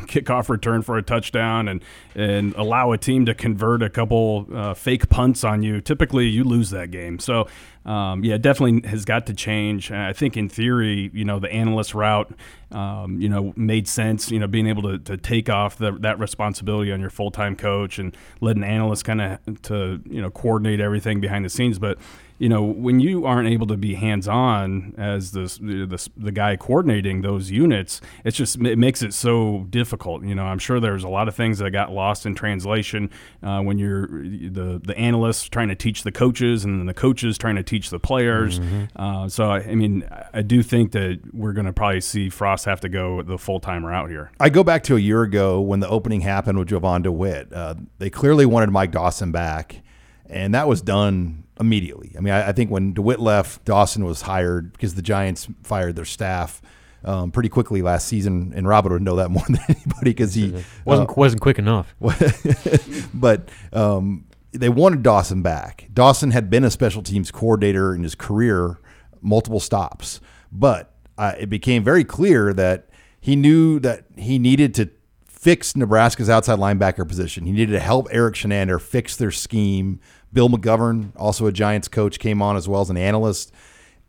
[0.08, 1.84] kickoff return for a touchdown and
[2.16, 6.44] and allow a team to convert a couple uh, fake punts on you, typically you
[6.44, 7.20] lose that game.
[7.20, 7.48] So
[7.86, 9.92] um, yeah, definitely has got to change.
[9.92, 12.32] I think in theory, you know, the analyst route,
[12.72, 14.32] um, you know, made sense.
[14.32, 17.56] You know, being able to, to take off the, that responsibility on your full time
[17.56, 21.80] coach and let an analyst kind of to you know coordinate everything behind the scenes,
[21.80, 21.98] but
[22.40, 26.56] you know, when you aren't able to be hands on as the, the, the guy
[26.56, 30.24] coordinating those units, it's just it makes it so difficult.
[30.24, 33.10] You know, I'm sure there's a lot of things that got lost in translation
[33.44, 37.38] uh, when you're the the analysts trying to teach the coaches and then the coaches
[37.38, 38.60] trying to teach the players.
[38.60, 38.84] Mm-hmm.
[38.96, 42.66] Uh, so I, I, mean, I do think that we're going to probably see Frost
[42.66, 44.32] have to go the full time route here.
[44.40, 47.54] I go back to a year ago when the opening happened with Jovan DeWitt.
[47.54, 49.82] Uh, they clearly wanted Mike Dawson back,
[50.28, 52.14] and that was done immediately.
[52.18, 55.96] I mean, I, I, think when DeWitt left, Dawson was hired because the Giants fired
[55.96, 56.62] their staff
[57.04, 60.64] um, pretty quickly last season, and Robert would know that more than anybody because he
[60.86, 61.94] wasn't uh, wasn't quick enough.
[63.14, 65.88] but um, they wanted Dawson back.
[65.94, 68.80] Dawson had been a special teams coordinator in his career,
[69.22, 70.20] multiple stops,
[70.52, 74.90] but uh, it became very clear that he knew that he needed to
[75.28, 77.46] fix Nebraska's outside linebacker position.
[77.46, 80.00] He needed to help Erik Chinander fix their scheme.
[80.32, 83.52] Bill McGovern, also a Giants coach, came on as well as an analyst.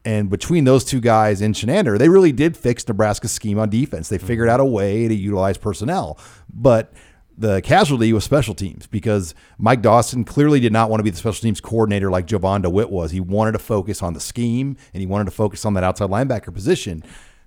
[0.05, 4.09] And between those two guys and Chinander, they really did fix Nebraska's scheme on defense.
[4.09, 6.18] They figured out a way to utilize personnel.
[6.53, 6.92] But
[7.40, 11.16] the casualty was special teams because Mike Dawson clearly did not want to be the
[11.16, 13.12] special teams coordinator like Jovan DeWitt was.
[13.12, 16.11] He wanted to focus on the scheme and he wanted to focus on that outside
[16.11, 17.03] linebacker position.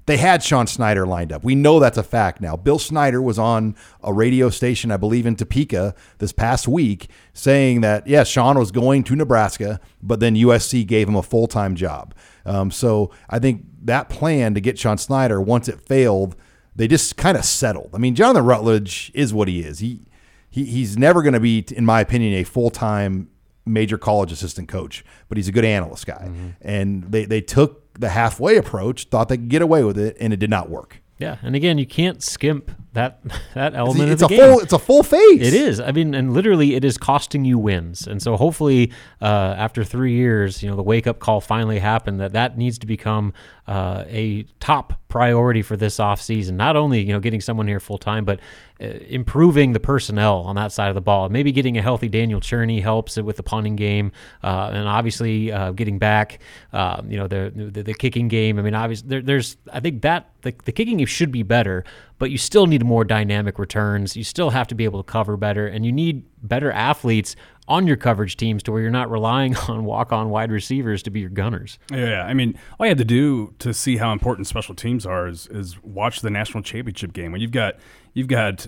[0.07, 1.43] They had Sean Snyder lined up.
[1.43, 2.57] We know that's a fact now.
[2.57, 7.81] Bill Snyder was on a radio station, I believe, in Topeka this past week, saying
[7.81, 11.75] that, yes, Sean was going to Nebraska, but then USC gave him a full time
[11.75, 12.15] job.
[12.45, 16.35] Um, so I think that plan to get Sean Snyder, once it failed,
[16.75, 17.91] they just kind of settled.
[17.93, 19.79] I mean, Jonathan Rutledge is what he is.
[19.79, 20.01] He,
[20.49, 23.29] he he's never going to be, in my opinion, a full time
[23.65, 26.25] major college assistant coach, but he's a good analyst guy.
[26.27, 26.49] Mm-hmm.
[26.61, 30.33] And they they took the halfway approach, thought they could get away with it, and
[30.33, 31.02] it did not work.
[31.23, 33.21] Yeah, and again, you can't skimp that
[33.53, 34.49] that element it's of the a game.
[34.51, 35.41] Full, it's a full face.
[35.41, 35.79] It is.
[35.79, 38.05] I mean, and literally, it is costing you wins.
[38.07, 42.19] And so, hopefully, uh, after three years, you know, the wake up call finally happened
[42.19, 43.31] that that needs to become
[43.67, 46.55] uh, a top priority for this offseason.
[46.55, 48.41] Not only you know getting someone here full time, but
[48.83, 51.29] improving the personnel on that side of the ball.
[51.29, 54.11] Maybe getting a healthy Daniel Cerni helps with the punting game,
[54.43, 56.39] uh, and obviously uh, getting back,
[56.71, 58.59] uh, you know, the, the, the kicking game.
[58.59, 61.83] I mean, obviously, there, there's I think that the, the kicking game should be better,
[62.19, 64.15] but you still need more dynamic returns.
[64.15, 67.35] You still have to be able to cover better, and you need better athletes
[67.67, 71.21] on your coverage teams to where you're not relying on walk-on wide receivers to be
[71.21, 71.79] your gunners.
[71.91, 75.27] Yeah, I mean, all you had to do to see how important special teams are
[75.27, 77.75] is, is watch the national championship game when you've got
[78.13, 78.67] you've got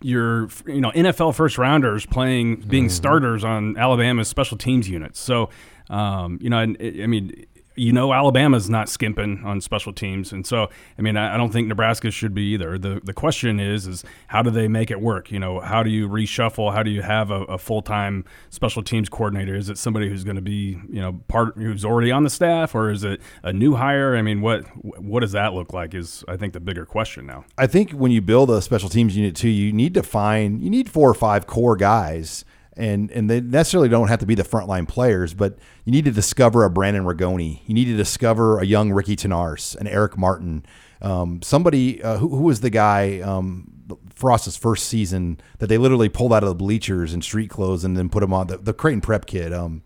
[0.00, 2.90] your you know NFL first rounders playing being mm-hmm.
[2.90, 5.18] starters on Alabama's special teams units.
[5.20, 5.50] So
[5.90, 6.62] um, you know, I,
[7.02, 11.34] I mean, you know Alabama's not skimping on special teams, and so I mean I,
[11.34, 12.78] I, don't think Nebraska should be either.
[12.78, 15.30] the The question is is how do they make it work?
[15.30, 16.72] You know, how do you reshuffle?
[16.72, 19.54] How do you have a, a full time special teams coordinator?
[19.54, 22.74] Is it somebody who's going to be you know part who's already on the staff,
[22.74, 24.16] or is it a new hire?
[24.16, 24.64] I mean, what
[25.00, 25.94] what does that look like?
[25.94, 27.44] Is I think the bigger question now.
[27.58, 30.70] I think when you build a special teams unit too, you need to find you
[30.70, 32.44] need four or five core guys
[32.76, 36.10] and and they necessarily don't have to be the frontline players, but you need to
[36.10, 37.60] discover a Brandon Rigoni.
[37.66, 40.64] You need to discover a young Ricky Tenars, an Eric Martin,
[41.00, 43.70] um, somebody uh, who, who was the guy um,
[44.14, 47.96] Frost's first season that they literally pulled out of the bleachers in street clothes and
[47.96, 49.52] then put him on the, the Creighton Prep kid.
[49.52, 49.82] Um,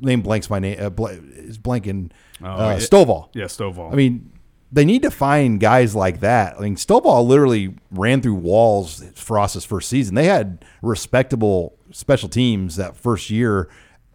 [0.00, 2.10] name blanks my name uh, bl- is blanking.
[2.42, 3.30] Oh, uh, Stovall.
[3.34, 3.92] Yeah, Stovall.
[3.92, 4.32] I mean,
[4.70, 6.56] they need to find guys like that.
[6.56, 10.14] I mean, Stovall literally ran through walls for Frost's first season.
[10.14, 13.70] They had respectable special teams that first year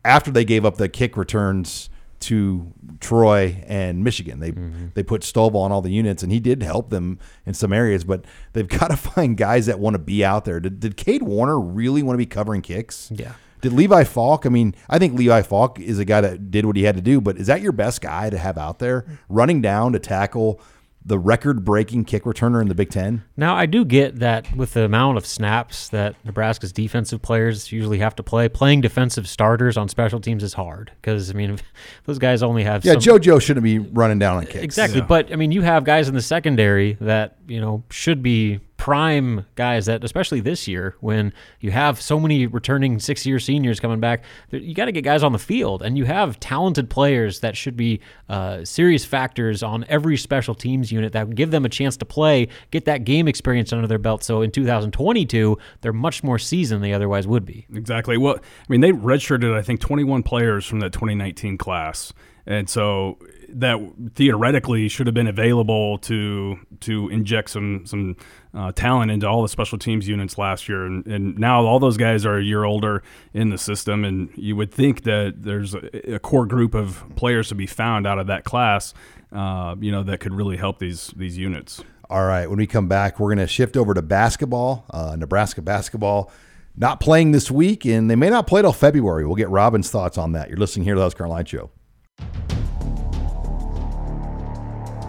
[0.05, 1.89] after they gave up the kick returns
[2.19, 4.39] to Troy and Michigan.
[4.39, 4.87] They mm-hmm.
[4.93, 8.03] they put Stovall on all the units, and he did help them in some areas.
[8.03, 10.59] But they've got to find guys that want to be out there.
[10.59, 13.11] Did, did Cade Warner really want to be covering kicks?
[13.13, 13.33] Yeah.
[13.63, 14.45] Did Levi Falk?
[14.45, 17.01] I mean, I think Levi Falk is a guy that did what he had to
[17.01, 17.19] do.
[17.19, 20.61] But is that your best guy to have out there running down to tackle?
[21.05, 23.23] the record breaking kick returner in the Big Ten.
[23.35, 27.99] Now, I do get that with the amount of snaps that Nebraska's defensive players usually
[27.99, 31.59] have to play, playing defensive starters on special teams is hard because, I mean,
[32.05, 32.85] those guys only have.
[32.85, 34.63] Yeah, some, JoJo shouldn't be running down on kicks.
[34.63, 34.99] Exactly.
[34.99, 35.07] Yeah.
[35.07, 39.45] But, I mean, you have guys in the secondary that, you know, should be prime
[39.55, 44.01] guys that, especially this year, when you have so many returning six year seniors coming
[44.01, 45.81] back, you got to get guys on the field.
[45.81, 50.91] And you have talented players that should be uh, serious factors on every special teams
[50.91, 54.21] unit that give them a chance to play, get that game experience under their belt.
[54.21, 57.65] So in 2022, they're much more seasoned than they otherwise would be.
[57.73, 58.17] Exactly.
[58.17, 62.11] Well, I mean, they redshirted, I think, 21 players from that 2019 class.
[62.45, 63.17] And so
[63.59, 63.79] that
[64.15, 68.15] theoretically should have been available to to inject some some
[68.53, 71.97] uh, talent into all the special teams units last year, and, and now all those
[71.97, 76.15] guys are a year older in the system, and you would think that there's a,
[76.15, 78.93] a core group of players to be found out of that class,
[79.31, 81.81] uh, you know, that could really help these these units.
[82.09, 85.61] All right, when we come back, we're going to shift over to basketball, uh, Nebraska
[85.61, 86.31] basketball.
[86.75, 89.25] Not playing this week, and they may not play till February.
[89.27, 90.49] We'll get Robin's thoughts on that.
[90.49, 91.69] You're listening here to the Online Show.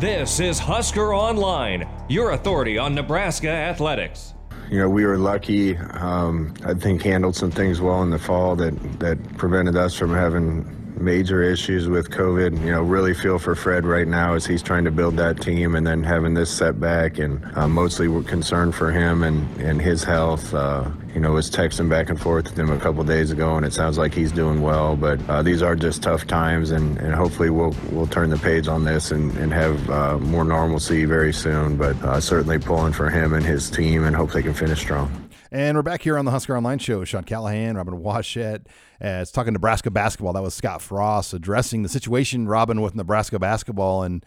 [0.00, 4.35] This is Husker Online, your authority on Nebraska athletics.
[4.68, 5.76] You know, we were lucky.
[5.76, 10.12] Um, I think handled some things well in the fall that that prevented us from
[10.12, 10.66] having
[11.02, 12.61] major issues with COVID.
[12.64, 15.76] You know, really feel for Fred right now as he's trying to build that team
[15.76, 17.18] and then having this setback.
[17.18, 20.52] And uh, mostly we're concerned for him and, and his health.
[20.52, 23.64] Uh, you know, was texting back and forth with him a couple days ago, and
[23.64, 24.96] it sounds like he's doing well.
[24.96, 28.66] But uh, these are just tough times, and, and hopefully we'll we'll turn the page
[28.66, 31.77] on this and, and have uh, more normalcy very soon.
[31.77, 35.31] But uh, certainly pulling for him and his team, and hope they can finish strong.
[35.53, 37.05] And we're back here on the Husker Online Show.
[37.05, 38.66] Sean Callahan, Robin Washut,
[39.00, 40.33] as talking Nebraska basketball.
[40.33, 44.03] That was Scott Frost addressing the situation, Robin, with Nebraska basketball.
[44.03, 44.27] And,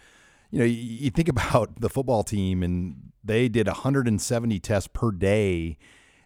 [0.52, 5.12] you know, you, you think about the football team, and they did 170 tests per
[5.12, 5.78] day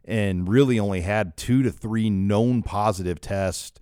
[0.06, 3.80] and really only had two to three known positive tests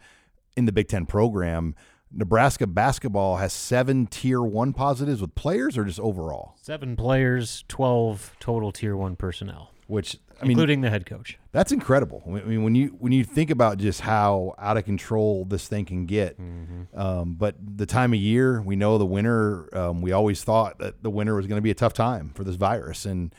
[0.56, 1.76] in the Big Ten program.
[2.12, 6.56] Nebraska basketball has seven tier one positives with players or just overall?
[6.62, 11.40] Seven players, 12 total tier one personnel which I mean, including the head coach.
[11.52, 12.22] That's incredible.
[12.28, 15.84] I mean, when you when you think about just how out of control this thing
[15.86, 16.98] can get, Mm-hmm.
[16.98, 19.68] um, but the time of year, we know the winter.
[19.76, 22.44] Um, we always thought that the winter was going to be a tough time for
[22.44, 23.34] this virus, and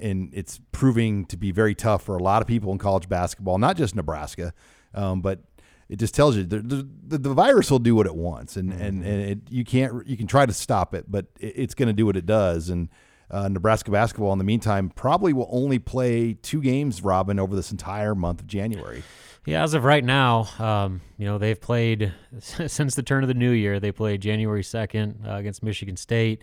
[0.00, 3.58] and it's proving to be very tough for a lot of people in college basketball,
[3.58, 4.52] not just Nebraska,
[4.94, 5.40] um, but
[5.88, 9.04] it just tells you the, the, the, virus will do what it wants, and and,
[9.04, 11.92] and it, you can't you can try to stop it, but it, it's going to
[11.92, 12.88] do what it does, and
[13.30, 17.72] uh, Nebraska basketball, in the meantime, probably will only play two games, Robin, over this
[17.72, 19.02] entire month of January.
[19.44, 23.34] Yeah, as of right now, um, you know they've played since the turn of the
[23.34, 23.78] new year.
[23.78, 26.42] They played January second uh, against Michigan State,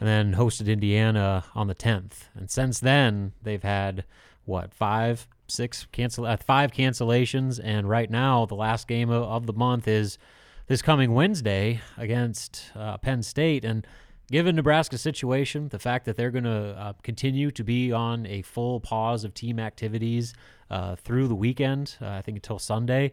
[0.00, 2.28] and then hosted Indiana on the tenth.
[2.34, 4.04] And since then, they've had
[4.44, 7.60] what five, six cancel, uh, five cancellations.
[7.62, 10.18] And right now, the last game of, of the month is
[10.66, 13.86] this coming Wednesday against uh, Penn State, and
[14.30, 18.40] Given Nebraska's situation, the fact that they're going to uh, continue to be on a
[18.40, 20.32] full pause of team activities
[20.70, 23.12] uh, through the weekend, uh, I think until Sunday,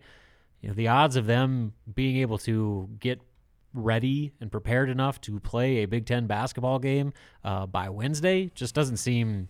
[0.62, 3.20] you know, the odds of them being able to get
[3.74, 8.76] ready and prepared enough to play a Big Ten basketball game uh, by Wednesday just
[8.76, 9.48] doesn't seem,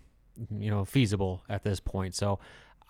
[0.58, 2.16] you know, feasible at this point.
[2.16, 2.40] So.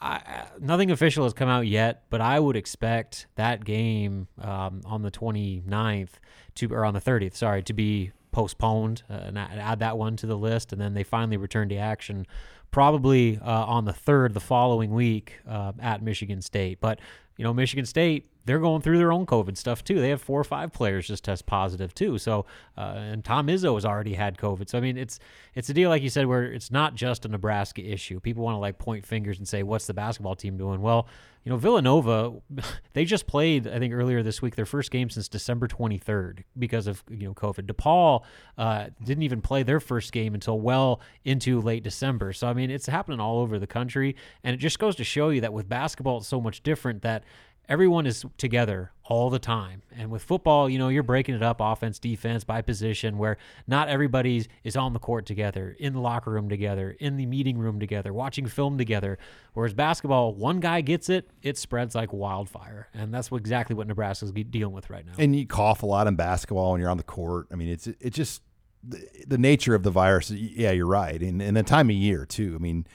[0.03, 5.03] I, nothing official has come out yet, but I would expect that game um, on
[5.03, 6.09] the 29th
[6.55, 10.25] to, or on the 30th, sorry, to be postponed uh, and add that one to
[10.25, 10.73] the list.
[10.73, 12.25] And then they finally return to action
[12.71, 16.79] probably uh, on the third the following week uh, at Michigan State.
[16.81, 16.99] But,
[17.37, 19.99] you know, Michigan State, they're going through their own COVID stuff too.
[19.99, 22.17] They have four or five players just test positive too.
[22.17, 22.45] So,
[22.77, 24.69] uh, and Tom Izzo has already had COVID.
[24.69, 25.19] So, I mean, it's
[25.55, 28.19] it's a deal like you said where it's not just a Nebraska issue.
[28.19, 31.07] People want to like point fingers and say, "What's the basketball team doing?" Well,
[31.43, 32.33] you know, Villanova,
[32.93, 36.85] they just played, I think, earlier this week, their first game since December 23rd because
[36.87, 37.65] of, you know, COVID.
[37.65, 38.23] DePaul
[38.57, 42.31] uh, didn't even play their first game until well into late December.
[42.33, 44.15] So, I mean, it's happening all over the country.
[44.43, 47.23] And it just goes to show you that with basketball, it's so much different that
[47.71, 49.81] everyone is together all the time.
[49.97, 53.87] And with football, you know, you're breaking it up offense, defense by position where not
[53.87, 57.79] everybody is on the court together, in the locker room together, in the meeting room
[57.79, 59.17] together, watching film together.
[59.53, 62.89] Whereas basketball, one guy gets it, it spreads like wildfire.
[62.93, 65.13] And that's what, exactly what Nebraska's dealing with right now.
[65.17, 67.47] And you cough a lot in basketball when you're on the court.
[67.53, 68.41] I mean, it's it just
[68.83, 70.29] the, the nature of the virus.
[70.29, 71.21] Yeah, you're right.
[71.21, 72.53] And, and the time of year, too.
[72.53, 72.85] I mean,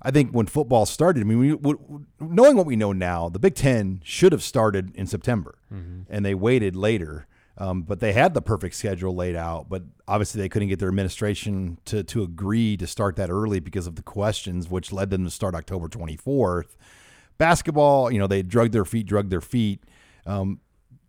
[0.00, 1.74] I think when football started, I mean, we, we,
[2.20, 6.02] knowing what we know now, the Big Ten should have started in September, mm-hmm.
[6.08, 7.26] and they waited later.
[7.60, 10.88] Um, but they had the perfect schedule laid out, but obviously they couldn't get their
[10.88, 15.24] administration to to agree to start that early because of the questions, which led them
[15.24, 16.76] to start October 24th.
[17.36, 19.82] Basketball, you know, they drugged their feet, drugged their feet.
[20.24, 20.60] Um,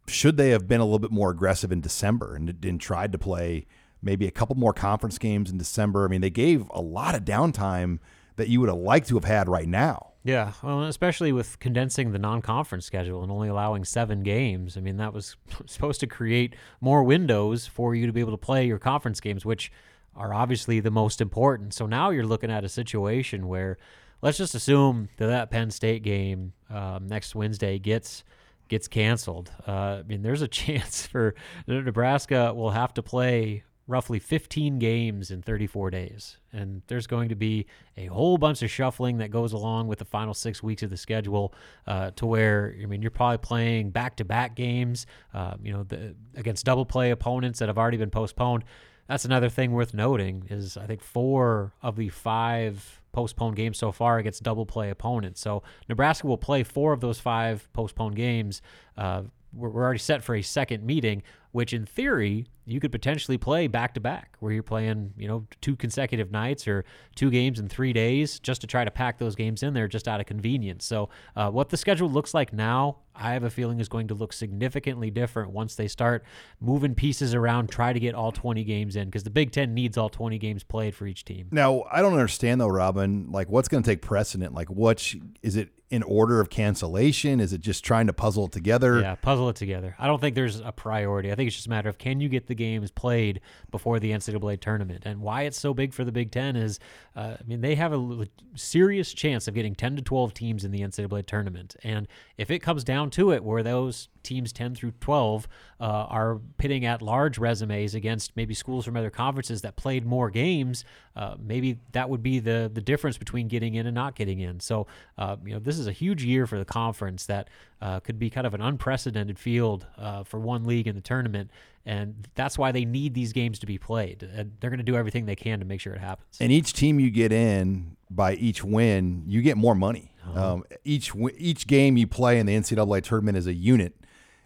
[0.07, 3.19] should they have been a little bit more aggressive in December and, and tried to
[3.19, 3.67] play
[4.01, 6.05] maybe a couple more conference games in December?
[6.05, 7.99] I mean, they gave a lot of downtime
[8.39, 10.13] that you would have liked to have had right now.
[10.23, 14.75] Yeah, well, especially with condensing the non-conference schedule and only allowing seven games.
[14.75, 18.37] I mean, that was supposed to create more windows for you to be able to
[18.37, 19.71] play your conference games, which
[20.15, 21.73] are obviously the most important.
[21.73, 23.77] So now you're looking at a situation where,
[24.21, 28.23] let's just assume that that Penn State game um, next Wednesday gets
[28.67, 29.51] gets canceled.
[29.67, 31.35] Uh, I mean, there's a chance for
[31.67, 36.37] Nebraska will have to play roughly 15 games in 34 days.
[36.53, 37.65] And there's going to be
[37.97, 40.97] a whole bunch of shuffling that goes along with the final six weeks of the
[40.97, 41.55] schedule
[41.87, 45.83] uh, to where, I mean, you're probably playing back to back games, uh, you know,
[45.83, 48.63] the, against double play opponents that have already been postponed.
[49.07, 53.91] That's another thing worth noting is I think four of the five postponed games so
[53.91, 55.41] far against double play opponents.
[55.41, 58.61] So Nebraska will play four of those five postponed games.
[58.95, 63.67] Uh, we're, already set for a second meeting, which in theory you could potentially play
[63.67, 67.67] back to back, where you're playing, you know, two consecutive nights or two games in
[67.67, 70.85] three days, just to try to pack those games in there, just out of convenience.
[70.85, 74.13] So, uh, what the schedule looks like now, I have a feeling is going to
[74.13, 76.23] look significantly different once they start
[76.61, 79.97] moving pieces around, try to get all 20 games in, because the Big Ten needs
[79.97, 81.47] all 20 games played for each team.
[81.51, 83.31] Now, I don't understand though, Robin.
[83.31, 84.53] Like, what's going to take precedent?
[84.53, 87.39] Like, what is is it in order of cancellation?
[87.39, 89.01] Is it just trying to puzzle it together?
[89.01, 89.95] Yeah, puzzle it together.
[89.97, 91.31] I don't think there's a priority.
[91.31, 93.41] I think it's just a matter of can you get the games played
[93.71, 95.03] before the NCAA tournament?
[95.07, 96.79] And why it's so big for the Big Ten is,
[97.15, 100.71] uh, I mean, they have a serious chance of getting 10 to 12 teams in
[100.71, 101.75] the NCAA tournament.
[101.83, 102.07] And
[102.37, 105.47] if it comes down to it, where those teams 10 through 12
[105.79, 110.29] uh, are pitting at large resumes against maybe schools from other conferences that played more
[110.29, 110.83] games,
[111.15, 114.59] uh, maybe that would be the the difference between getting in and not getting in.
[114.59, 114.87] So,
[115.17, 117.49] uh, you know, this is a huge year for the conference that
[117.81, 121.49] uh, could be kind of an unprecedented field uh, for one league in the tournament.
[121.89, 124.21] And that's why they need these games to be played.
[124.21, 126.37] And they're going to do everything they can to make sure it happens.
[126.39, 130.13] And each team you get in by each win, you get more money.
[130.23, 130.53] Uh-huh.
[130.53, 133.95] Um, each each game you play in the NCAA tournament is a unit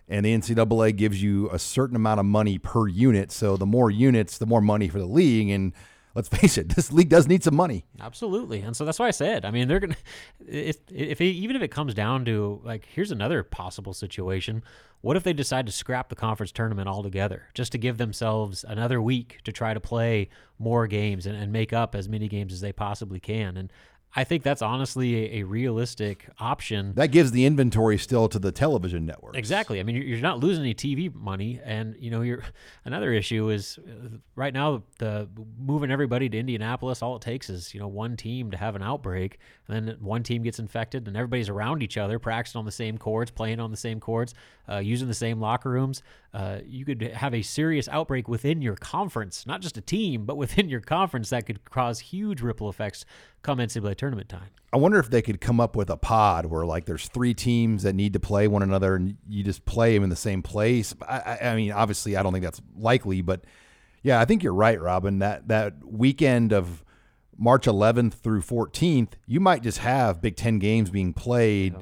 [0.07, 3.31] and the NCAA gives you a certain amount of money per unit.
[3.31, 5.49] So the more units, the more money for the league.
[5.49, 5.73] And
[6.15, 7.85] let's face it, this league does need some money.
[7.99, 9.45] Absolutely, and so that's why I said.
[9.45, 9.95] I mean, they're gonna
[10.47, 14.63] if if it, even if it comes down to like, here's another possible situation.
[15.01, 19.01] What if they decide to scrap the conference tournament altogether, just to give themselves another
[19.01, 22.61] week to try to play more games and, and make up as many games as
[22.61, 23.57] they possibly can?
[23.57, 23.73] And
[24.15, 26.93] I think that's honestly a, a, realistic option.
[26.95, 29.35] That gives the inventory still to the television network.
[29.35, 29.79] Exactly.
[29.79, 32.43] I mean, you're, you're, not losing any TV money, and you know, you're
[32.85, 35.27] another issue is uh, right now the
[35.59, 37.01] moving everybody to Indianapolis.
[37.01, 40.23] All it takes is you know one team to have an outbreak, and then one
[40.23, 43.71] team gets infected, and everybody's around each other, practicing on the same courts, playing on
[43.71, 44.33] the same courts,
[44.69, 46.03] uh, using the same locker rooms.
[46.33, 50.35] Uh, you could have a serious outbreak within your conference, not just a team, but
[50.37, 53.05] within your conference that could cause huge ripple effects
[53.41, 54.49] come NCAA tournament time.
[54.71, 57.83] I wonder if they could come up with a pod where like there's three teams
[57.83, 60.95] that need to play one another and you just play them in the same place.
[61.07, 63.43] I, I mean, obviously, I don't think that's likely, but
[64.01, 65.19] yeah, I think you're right, Robin.
[65.19, 66.83] That that weekend of
[67.37, 71.75] March 11th through 14th, you might just have Big Ten games being played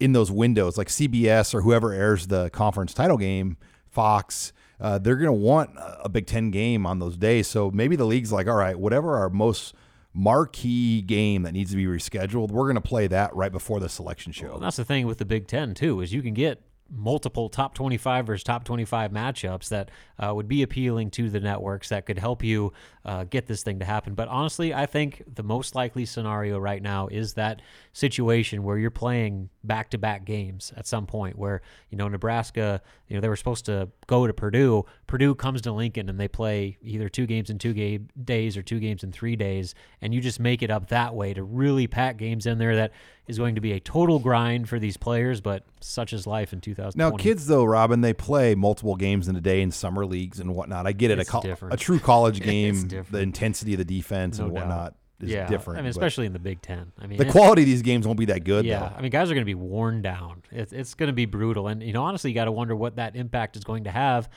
[0.00, 3.56] in those windows, like CBS or whoever airs the conference title game,
[3.88, 4.52] Fox.
[4.80, 7.46] Uh, they're going to want a Big Ten game on those days.
[7.46, 9.74] So maybe the league's like, all right, whatever our most
[10.12, 13.88] marquee game that needs to be rescheduled, we're going to play that right before the
[13.88, 14.48] selection show.
[14.48, 16.62] Well, that's the thing with the Big Ten too, is you can get
[16.94, 21.88] multiple top 25 versus top 25 matchups that uh, would be appealing to the networks
[21.88, 22.72] that could help you
[23.04, 24.14] uh, get this thing to happen.
[24.14, 27.62] But honestly, I think the most likely scenario right now is that
[27.92, 32.82] situation where you're playing back to back games at some point where, you know, Nebraska,
[33.08, 34.84] you know, they were supposed to go to Purdue.
[35.06, 38.62] Purdue comes to Lincoln and they play either two games in two game days or
[38.62, 39.74] two games in three days.
[40.00, 42.92] And you just make it up that way to really pack games in there that
[43.26, 46.60] is going to be a total grind for these players, but such is life in
[46.60, 47.10] 2020.
[47.10, 50.54] Now, kids, though, Robin, they play multiple games in a day in summer leagues and
[50.54, 50.86] whatnot.
[50.86, 51.18] I get it.
[51.18, 54.92] It's a, a true college game, the intensity of the defense no and whatnot.
[54.92, 54.96] Doubt.
[55.20, 56.90] Is yeah, different, I mean, especially in the Big Ten.
[56.98, 58.64] I mean, the quality of these games won't be that good.
[58.64, 58.96] Yeah, though.
[58.96, 60.42] I mean, guys are going to be worn down.
[60.50, 62.96] It's, it's going to be brutal, and you know, honestly, you got to wonder what
[62.96, 64.28] that impact is going to have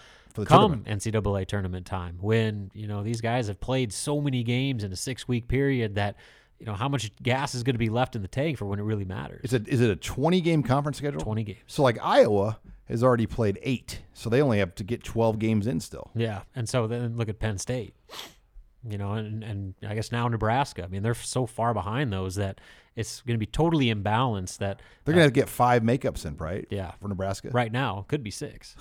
[0.43, 0.85] come tournament.
[0.85, 4.95] NCAA tournament time when you know these guys have played so many games in a
[4.95, 6.17] six week period that
[6.65, 8.79] you know how much gas is going to be left in the tank for when
[8.79, 9.41] it really matters.
[9.43, 11.21] Is it is it a twenty game conference schedule?
[11.21, 11.59] Twenty games.
[11.67, 15.67] So like Iowa has already played eight, so they only have to get twelve games
[15.67, 16.09] in still.
[16.15, 17.93] Yeah, and so then look at Penn State.
[18.87, 20.83] You know, and, and I guess now Nebraska.
[20.83, 22.59] I mean, they're so far behind those that
[22.95, 24.57] it's going to be totally imbalanced.
[24.57, 26.65] That they're going to get five makeups in, right?
[26.71, 27.49] Yeah, for Nebraska.
[27.51, 28.75] Right now, could be six.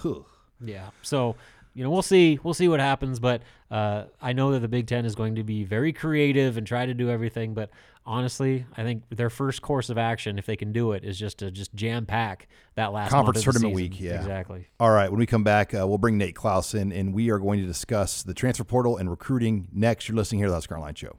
[0.65, 0.89] Yeah.
[1.03, 1.37] So
[1.75, 2.39] you know, we'll see.
[2.43, 3.19] We'll see what happens.
[3.19, 6.67] But uh, I know that the Big Ten is going to be very creative and
[6.67, 7.53] try to do everything.
[7.53, 7.71] But
[8.07, 11.39] honestly, I think their first course of action, if they can do it, is just
[11.39, 13.91] to just jam pack that last conference tournament season.
[13.91, 14.01] week.
[14.01, 14.69] Yeah, exactly.
[14.79, 15.11] All right.
[15.11, 17.67] When we come back, uh, we'll bring Nate Clouse in, and we are going to
[17.67, 20.09] discuss the transfer portal and recruiting next.
[20.09, 21.17] You're listening here to the Husker Online Show.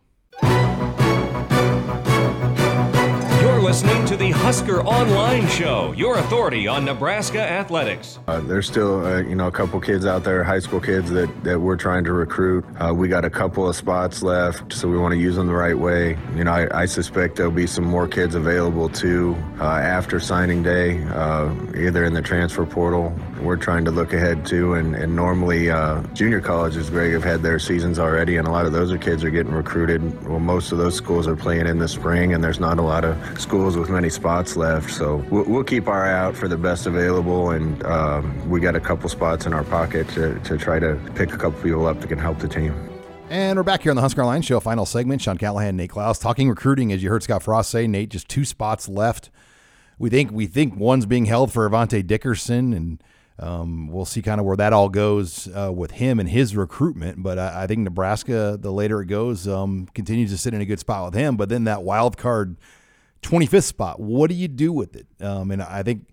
[3.65, 8.19] Listening to the Husker Online Show, your authority on Nebraska athletics.
[8.27, 11.43] Uh, there's still, uh, you know, a couple kids out there, high school kids that,
[11.43, 12.63] that we're trying to recruit.
[12.79, 15.53] Uh, we got a couple of spots left, so we want to use them the
[15.53, 16.15] right way.
[16.35, 20.61] You know, I, I suspect there'll be some more kids available too uh, after signing
[20.61, 24.73] day, uh, either in the transfer portal we're trying to look ahead to.
[24.73, 28.65] And, and normally, uh, junior colleges, Greg, have had their seasons already, and a lot
[28.65, 30.01] of those are kids are getting recruited.
[30.27, 33.05] Well, most of those schools are playing in the spring, and there's not a lot
[33.05, 34.91] of schools with many spots left.
[34.91, 38.75] So we'll, we'll keep our eye out for the best available, and um, we got
[38.75, 42.01] a couple spots in our pocket to, to try to pick a couple people up
[42.01, 42.73] that can help the team.
[43.29, 45.19] And we're back here on the Husker Online Show, final segment.
[45.19, 46.91] Sean Callahan, Nate Clouse, talking recruiting.
[46.91, 49.31] As you heard Scott Frost say, Nate, just two spots left.
[49.97, 53.01] We think we think one's being held for Avante Dickerson, and
[53.37, 57.21] um, we'll see kind of where that all goes uh, with him and his recruitment.
[57.21, 60.65] But I, I think Nebraska, the later it goes, um, continues to sit in a
[60.65, 61.35] good spot with him.
[61.35, 62.55] But then that wild card
[63.23, 65.07] 25th spot, what do you do with it?
[65.19, 66.07] Um, and I think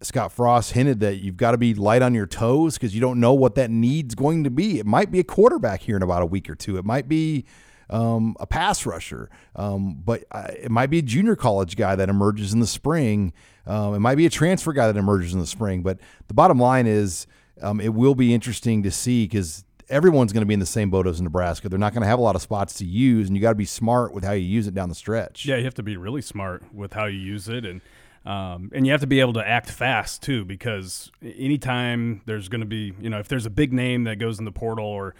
[0.00, 3.18] Scott Frost hinted that you've got to be light on your toes because you don't
[3.18, 4.78] know what that need's going to be.
[4.78, 6.78] It might be a quarterback here in about a week or two.
[6.78, 7.44] It might be
[7.90, 10.24] um, a pass rusher, um, but
[10.54, 13.32] it might be a junior college guy that emerges in the spring.
[13.66, 15.82] Um, it might be a transfer guy that emerges in the spring.
[15.82, 17.26] But the bottom line is,
[17.60, 20.88] um, it will be interesting to see because everyone's going to be in the same
[20.88, 21.68] boat as Nebraska.
[21.68, 23.56] They're not going to have a lot of spots to use, and you got to
[23.56, 25.44] be smart with how you use it down the stretch.
[25.44, 27.80] Yeah, you have to be really smart with how you use it, and
[28.24, 32.60] um, and you have to be able to act fast too, because anytime there's going
[32.60, 35.14] to be, you know, if there's a big name that goes in the portal or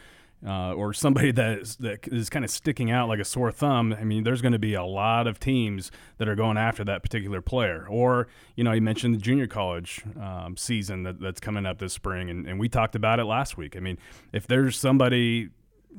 [0.46, 3.92] uh, or somebody that is, that is kind of sticking out like a sore thumb,
[3.92, 7.02] I mean, there's going to be a lot of teams that are going after that
[7.02, 7.86] particular player.
[7.88, 11.92] Or, you know, you mentioned the junior college um, season that, that's coming up this
[11.92, 13.76] spring, and, and we talked about it last week.
[13.76, 13.98] I mean,
[14.32, 15.50] if there's somebody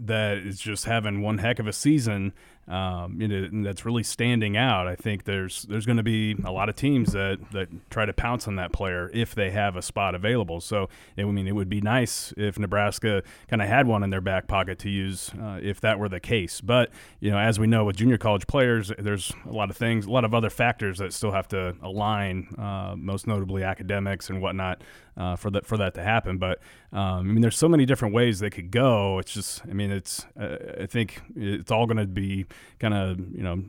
[0.06, 2.34] that is just having one heck of a season
[2.72, 4.88] um, you know, that's really standing out.
[4.88, 8.14] I think there's there's going to be a lot of teams that, that try to
[8.14, 10.62] pounce on that player if they have a spot available.
[10.62, 14.22] So I mean, it would be nice if Nebraska kind of had one in their
[14.22, 16.62] back pocket to use uh, if that were the case.
[16.62, 20.06] But you know, as we know with junior college players, there's a lot of things,
[20.06, 22.56] a lot of other factors that still have to align.
[22.58, 24.82] Uh, most notably academics and whatnot
[25.18, 26.38] uh, for that for that to happen.
[26.38, 26.60] But
[26.94, 29.20] um, I mean, there's so many different ways they could go.
[29.20, 32.46] It's just, I mean, it's uh, I think it's all going to be
[32.80, 33.64] kind of you know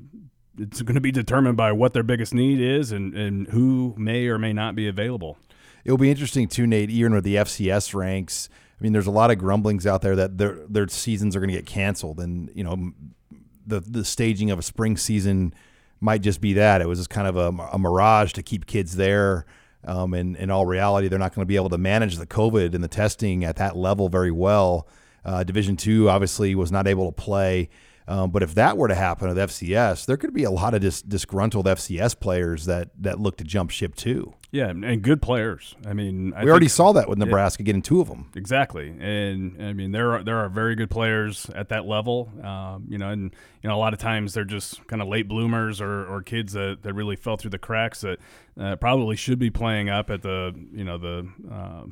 [0.59, 4.27] it's going to be determined by what their biggest need is and, and who may
[4.27, 5.39] or may not be available.
[5.85, 8.49] It'll be interesting too, Nate, even with the FCS ranks.
[8.79, 11.51] I mean, there's a lot of grumblings out there that their their seasons are going
[11.51, 12.93] to get canceled, and you know,
[13.67, 15.55] the the staging of a spring season
[16.01, 16.81] might just be that.
[16.81, 19.47] It was just kind of a, a mirage to keep kids there.
[19.85, 22.75] Um, and in all reality, they're not going to be able to manage the COVID
[22.75, 24.89] and the testing at that level very well.
[25.25, 27.69] Uh, Division two obviously was not able to play.
[28.09, 30.81] Um, but if that were to happen with FCS, there could be a lot of
[30.81, 34.35] dis- disgruntled FCS players that that look to jump ship too.
[34.51, 35.75] Yeah, and good players.
[35.87, 38.31] I mean, I we already saw that with Nebraska getting two of them.
[38.37, 42.31] Exactly, and I mean there are there are very good players at that level.
[42.43, 45.27] Um, you know, and you know a lot of times they're just kind of late
[45.27, 48.19] bloomers or, or kids that, that really fell through the cracks that
[48.61, 51.85] uh, probably should be playing up at the you know the uh,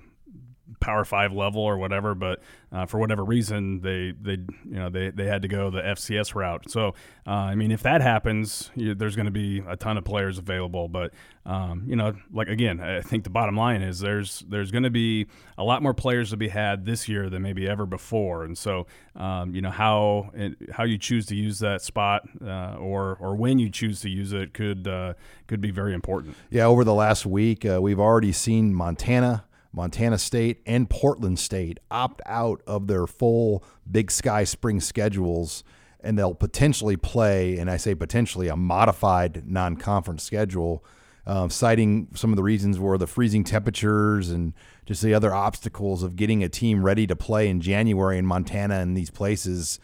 [0.81, 2.41] Power Five level or whatever, but
[2.73, 6.35] uh, for whatever reason they they you know they, they had to go the FCS
[6.35, 6.71] route.
[6.71, 6.95] So
[7.27, 10.39] uh, I mean, if that happens, you, there's going to be a ton of players
[10.39, 10.89] available.
[10.89, 11.13] But
[11.47, 14.91] um, you know, like again, I think the bottom line is there's there's going to
[14.91, 15.27] be
[15.59, 18.45] a lot more players to be had this year than maybe ever before.
[18.45, 20.31] And so um, you know how
[20.73, 24.33] how you choose to use that spot uh, or or when you choose to use
[24.33, 25.15] it could uh,
[25.47, 26.37] could be very important.
[26.51, 29.45] Yeah, over the last week, uh, we've already seen Montana.
[29.73, 35.63] Montana State and Portland State opt out of their full Big Sky spring schedules,
[36.01, 40.85] and they'll potentially play, and I say potentially, a modified non conference schedule,
[41.27, 44.53] uh, citing some of the reasons were the freezing temperatures and
[44.87, 48.77] just the other obstacles of getting a team ready to play in January in Montana
[48.77, 49.79] and these places.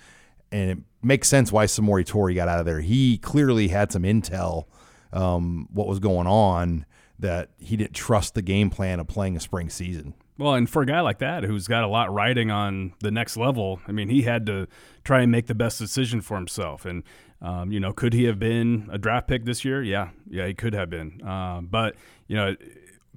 [0.51, 2.81] And it makes sense why Samori Touré got out of there.
[2.81, 4.65] He clearly had some intel,
[5.13, 6.87] um, what was going on
[7.19, 10.15] that he didn't trust the game plan of playing a spring season.
[10.39, 13.39] Well, and for a guy like that who's got a lot riding on the next
[13.39, 14.69] level, I mean, he had to
[15.03, 16.85] try and make the best decision for himself.
[16.85, 17.05] And,
[17.41, 19.83] um, you know, could he have been a draft pick this year?
[19.83, 21.27] Yeah, yeah, he could have been.
[21.27, 21.97] Um, but,
[22.29, 22.55] you know,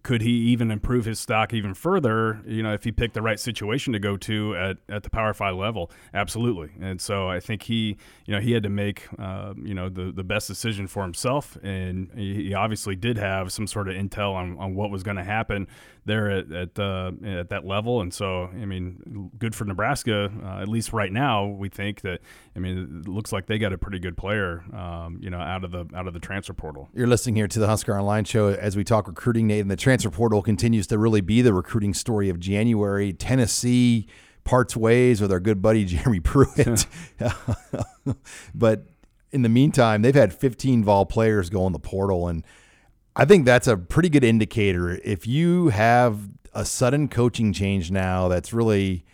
[0.04, 2.42] could he even improve his stock even further?
[2.46, 5.34] You know, if he picked the right situation to go to at, at the Power
[5.34, 6.72] Five level, absolutely.
[6.80, 10.12] And so I think he, you know, he had to make, uh, you know, the
[10.12, 14.58] the best decision for himself, and he obviously did have some sort of intel on,
[14.58, 15.68] on what was going to happen
[16.10, 18.02] there at at, uh, at that level.
[18.02, 20.32] And so, I mean, good for Nebraska.
[20.44, 22.20] Uh, at least right now, we think that.
[22.56, 25.64] I mean, it looks like they got a pretty good player, um, you know, out
[25.64, 26.90] of the out of the transfer portal.
[26.94, 29.78] You're listening here to the Husker Online Show as we talk recruiting, Nate, and the
[29.78, 33.14] transfer portal continues to really be the recruiting story of January.
[33.14, 34.08] Tennessee
[34.44, 36.86] parts ways with our good buddy Jeremy Pruitt,
[38.56, 38.86] but
[39.32, 42.44] in the meantime, they've had 15 Vol players go in the portal and
[43.20, 45.00] I think that's a pretty good indicator.
[45.04, 49.06] If you have a sudden coaching change now that's really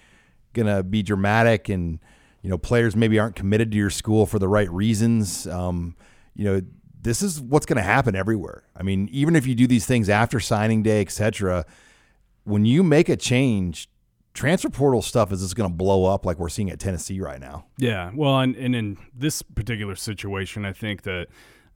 [0.53, 1.99] going to be dramatic and
[2.41, 5.95] you know players maybe aren't committed to your school for the right reasons um,
[6.35, 6.61] you know
[7.01, 10.09] this is what's going to happen everywhere i mean even if you do these things
[10.09, 11.65] after signing day etc
[12.45, 13.89] when you make a change
[14.33, 17.39] transfer portal stuff is just going to blow up like we're seeing at tennessee right
[17.39, 21.27] now yeah well and, and in this particular situation i think that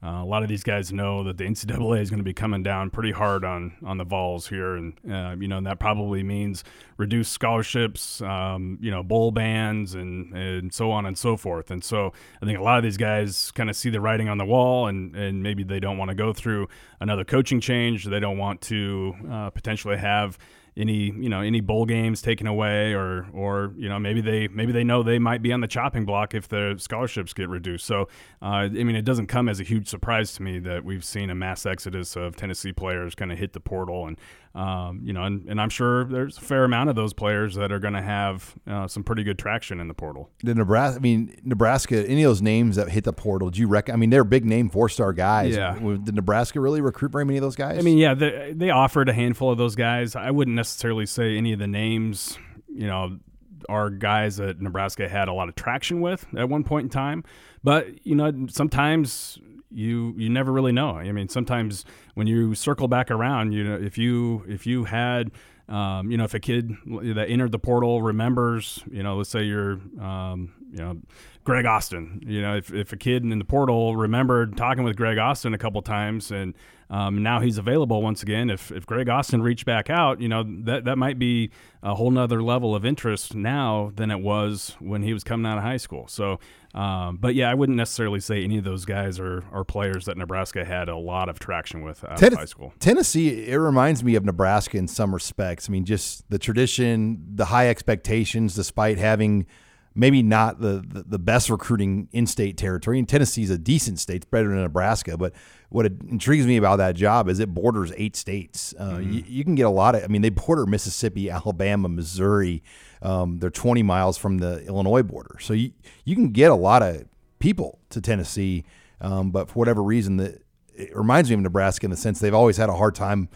[0.02, 2.64] uh, a lot of these guys know that the NCAA is going to be coming
[2.64, 6.24] down pretty hard on on the Vols here, and uh, you know and that probably
[6.24, 6.64] means
[6.96, 11.70] reduced scholarships, um, you know, bowl bans, and and so on and so forth.
[11.70, 14.38] And so I think a lot of these guys kind of see the writing on
[14.38, 16.70] the wall, and and maybe they don't want to go through
[17.02, 18.06] another coaching change.
[18.06, 20.38] They don't want to uh, potentially have
[20.78, 24.72] any you know any bowl games taken away or or you know maybe they maybe
[24.72, 27.86] they know they might be on the chopping block if the scholarships get reduced.
[27.86, 28.08] So
[28.42, 31.30] uh, I mean it doesn't come as a huge surprise to me that we've seen
[31.30, 34.18] a mass exodus of Tennessee players kind of hit the portal and
[34.56, 37.72] um, you know and, and I'm sure there's a fair amount of those players that
[37.72, 40.30] are going to have uh, some pretty good traction in the portal.
[40.44, 43.68] The Nebraska I mean Nebraska any of those names that hit the portal do you
[43.68, 45.56] reckon I mean they're big name four star guys.
[45.56, 45.78] Yeah.
[45.78, 47.78] Did Nebraska really recruit very many of those guys?
[47.78, 50.16] I mean yeah they, they offered a handful of those guys.
[50.16, 52.38] I wouldn't necessarily say any of the names,
[52.68, 53.20] you know,
[53.68, 57.24] are guys that Nebraska had a lot of traction with at one point in time.
[57.64, 59.40] But, you know, sometimes
[59.72, 60.98] you you never really know.
[60.98, 61.86] I mean, sometimes
[62.16, 65.32] when you circle back around, you know, if you if you had
[65.70, 69.44] um, you know, if a kid that entered the portal remembers, you know, let's say
[69.44, 70.98] you're, um, you know,
[71.44, 75.20] Greg Austin, you know, if, if a kid in the portal remembered talking with Greg
[75.20, 76.56] Austin a couple times and
[76.90, 78.50] um, now he's available once again.
[78.50, 81.52] If, if Greg Austin reached back out, you know, that, that might be
[81.84, 85.58] a whole nother level of interest now than it was when he was coming out
[85.58, 86.08] of high school.
[86.08, 86.40] So,
[86.74, 90.18] um, but yeah, I wouldn't necessarily say any of those guys are, are players that
[90.18, 92.74] Nebraska had a lot of traction with out Ten- of high school.
[92.80, 95.70] Tennessee, it reminds me of Nebraska in some respects.
[95.70, 99.46] I mean, just the tradition, the high expectations, despite having–
[99.96, 103.00] maybe not the, the, the best recruiting in state territory.
[103.00, 105.18] And Tennessee's a decent state, it's better than Nebraska.
[105.18, 105.34] But
[105.70, 108.74] what intrigues me about that job is it borders eight states.
[108.78, 109.12] Uh, mm-hmm.
[109.12, 112.64] you, you, can get a lot of, I mean, they border Mississippi, Alabama, Missouri.
[113.02, 115.38] Um, they're 20 miles from the Illinois border.
[115.40, 115.72] So you,
[116.06, 117.06] you can get a lot of
[117.40, 118.66] people to Tennessee.
[119.02, 120.40] Um, but for whatever reason, the,
[120.80, 123.30] it reminds me of Nebraska in the sense they've always had a hard time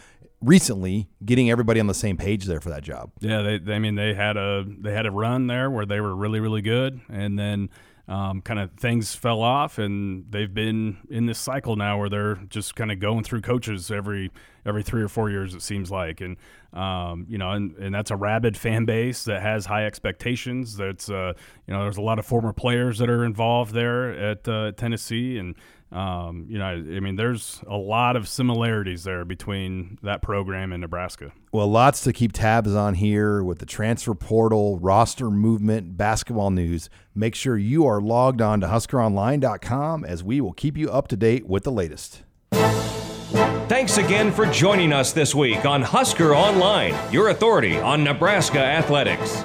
[0.44, 3.12] recently getting everybody on the same page there for that job.
[3.20, 6.00] Yeah, they, they, I mean they had a they had a run there where they
[6.00, 7.70] were really really good, and then
[8.08, 12.36] um, kind of things fell off, and they've been in this cycle now where they're
[12.50, 14.30] just kind of going through coaches every
[14.66, 16.38] every three or four years it seems like, and
[16.74, 20.76] um, you know, and, and that's a rabid fan base that has high expectations.
[20.76, 21.34] That's uh,
[21.66, 25.38] you know, there's a lot of former players that are involved there at uh, Tennessee,
[25.38, 25.56] and
[25.94, 30.82] um, you know, I mean, there's a lot of similarities there between that program and
[30.82, 31.32] Nebraska.
[31.52, 36.90] Well, lots to keep tabs on here with the transfer portal, roster movement, basketball news.
[37.14, 41.16] Make sure you are logged on to HuskerOnline.com as we will keep you up to
[41.16, 42.24] date with the latest.
[42.52, 49.44] Thanks again for joining us this week on Husker Online, your authority on Nebraska athletics.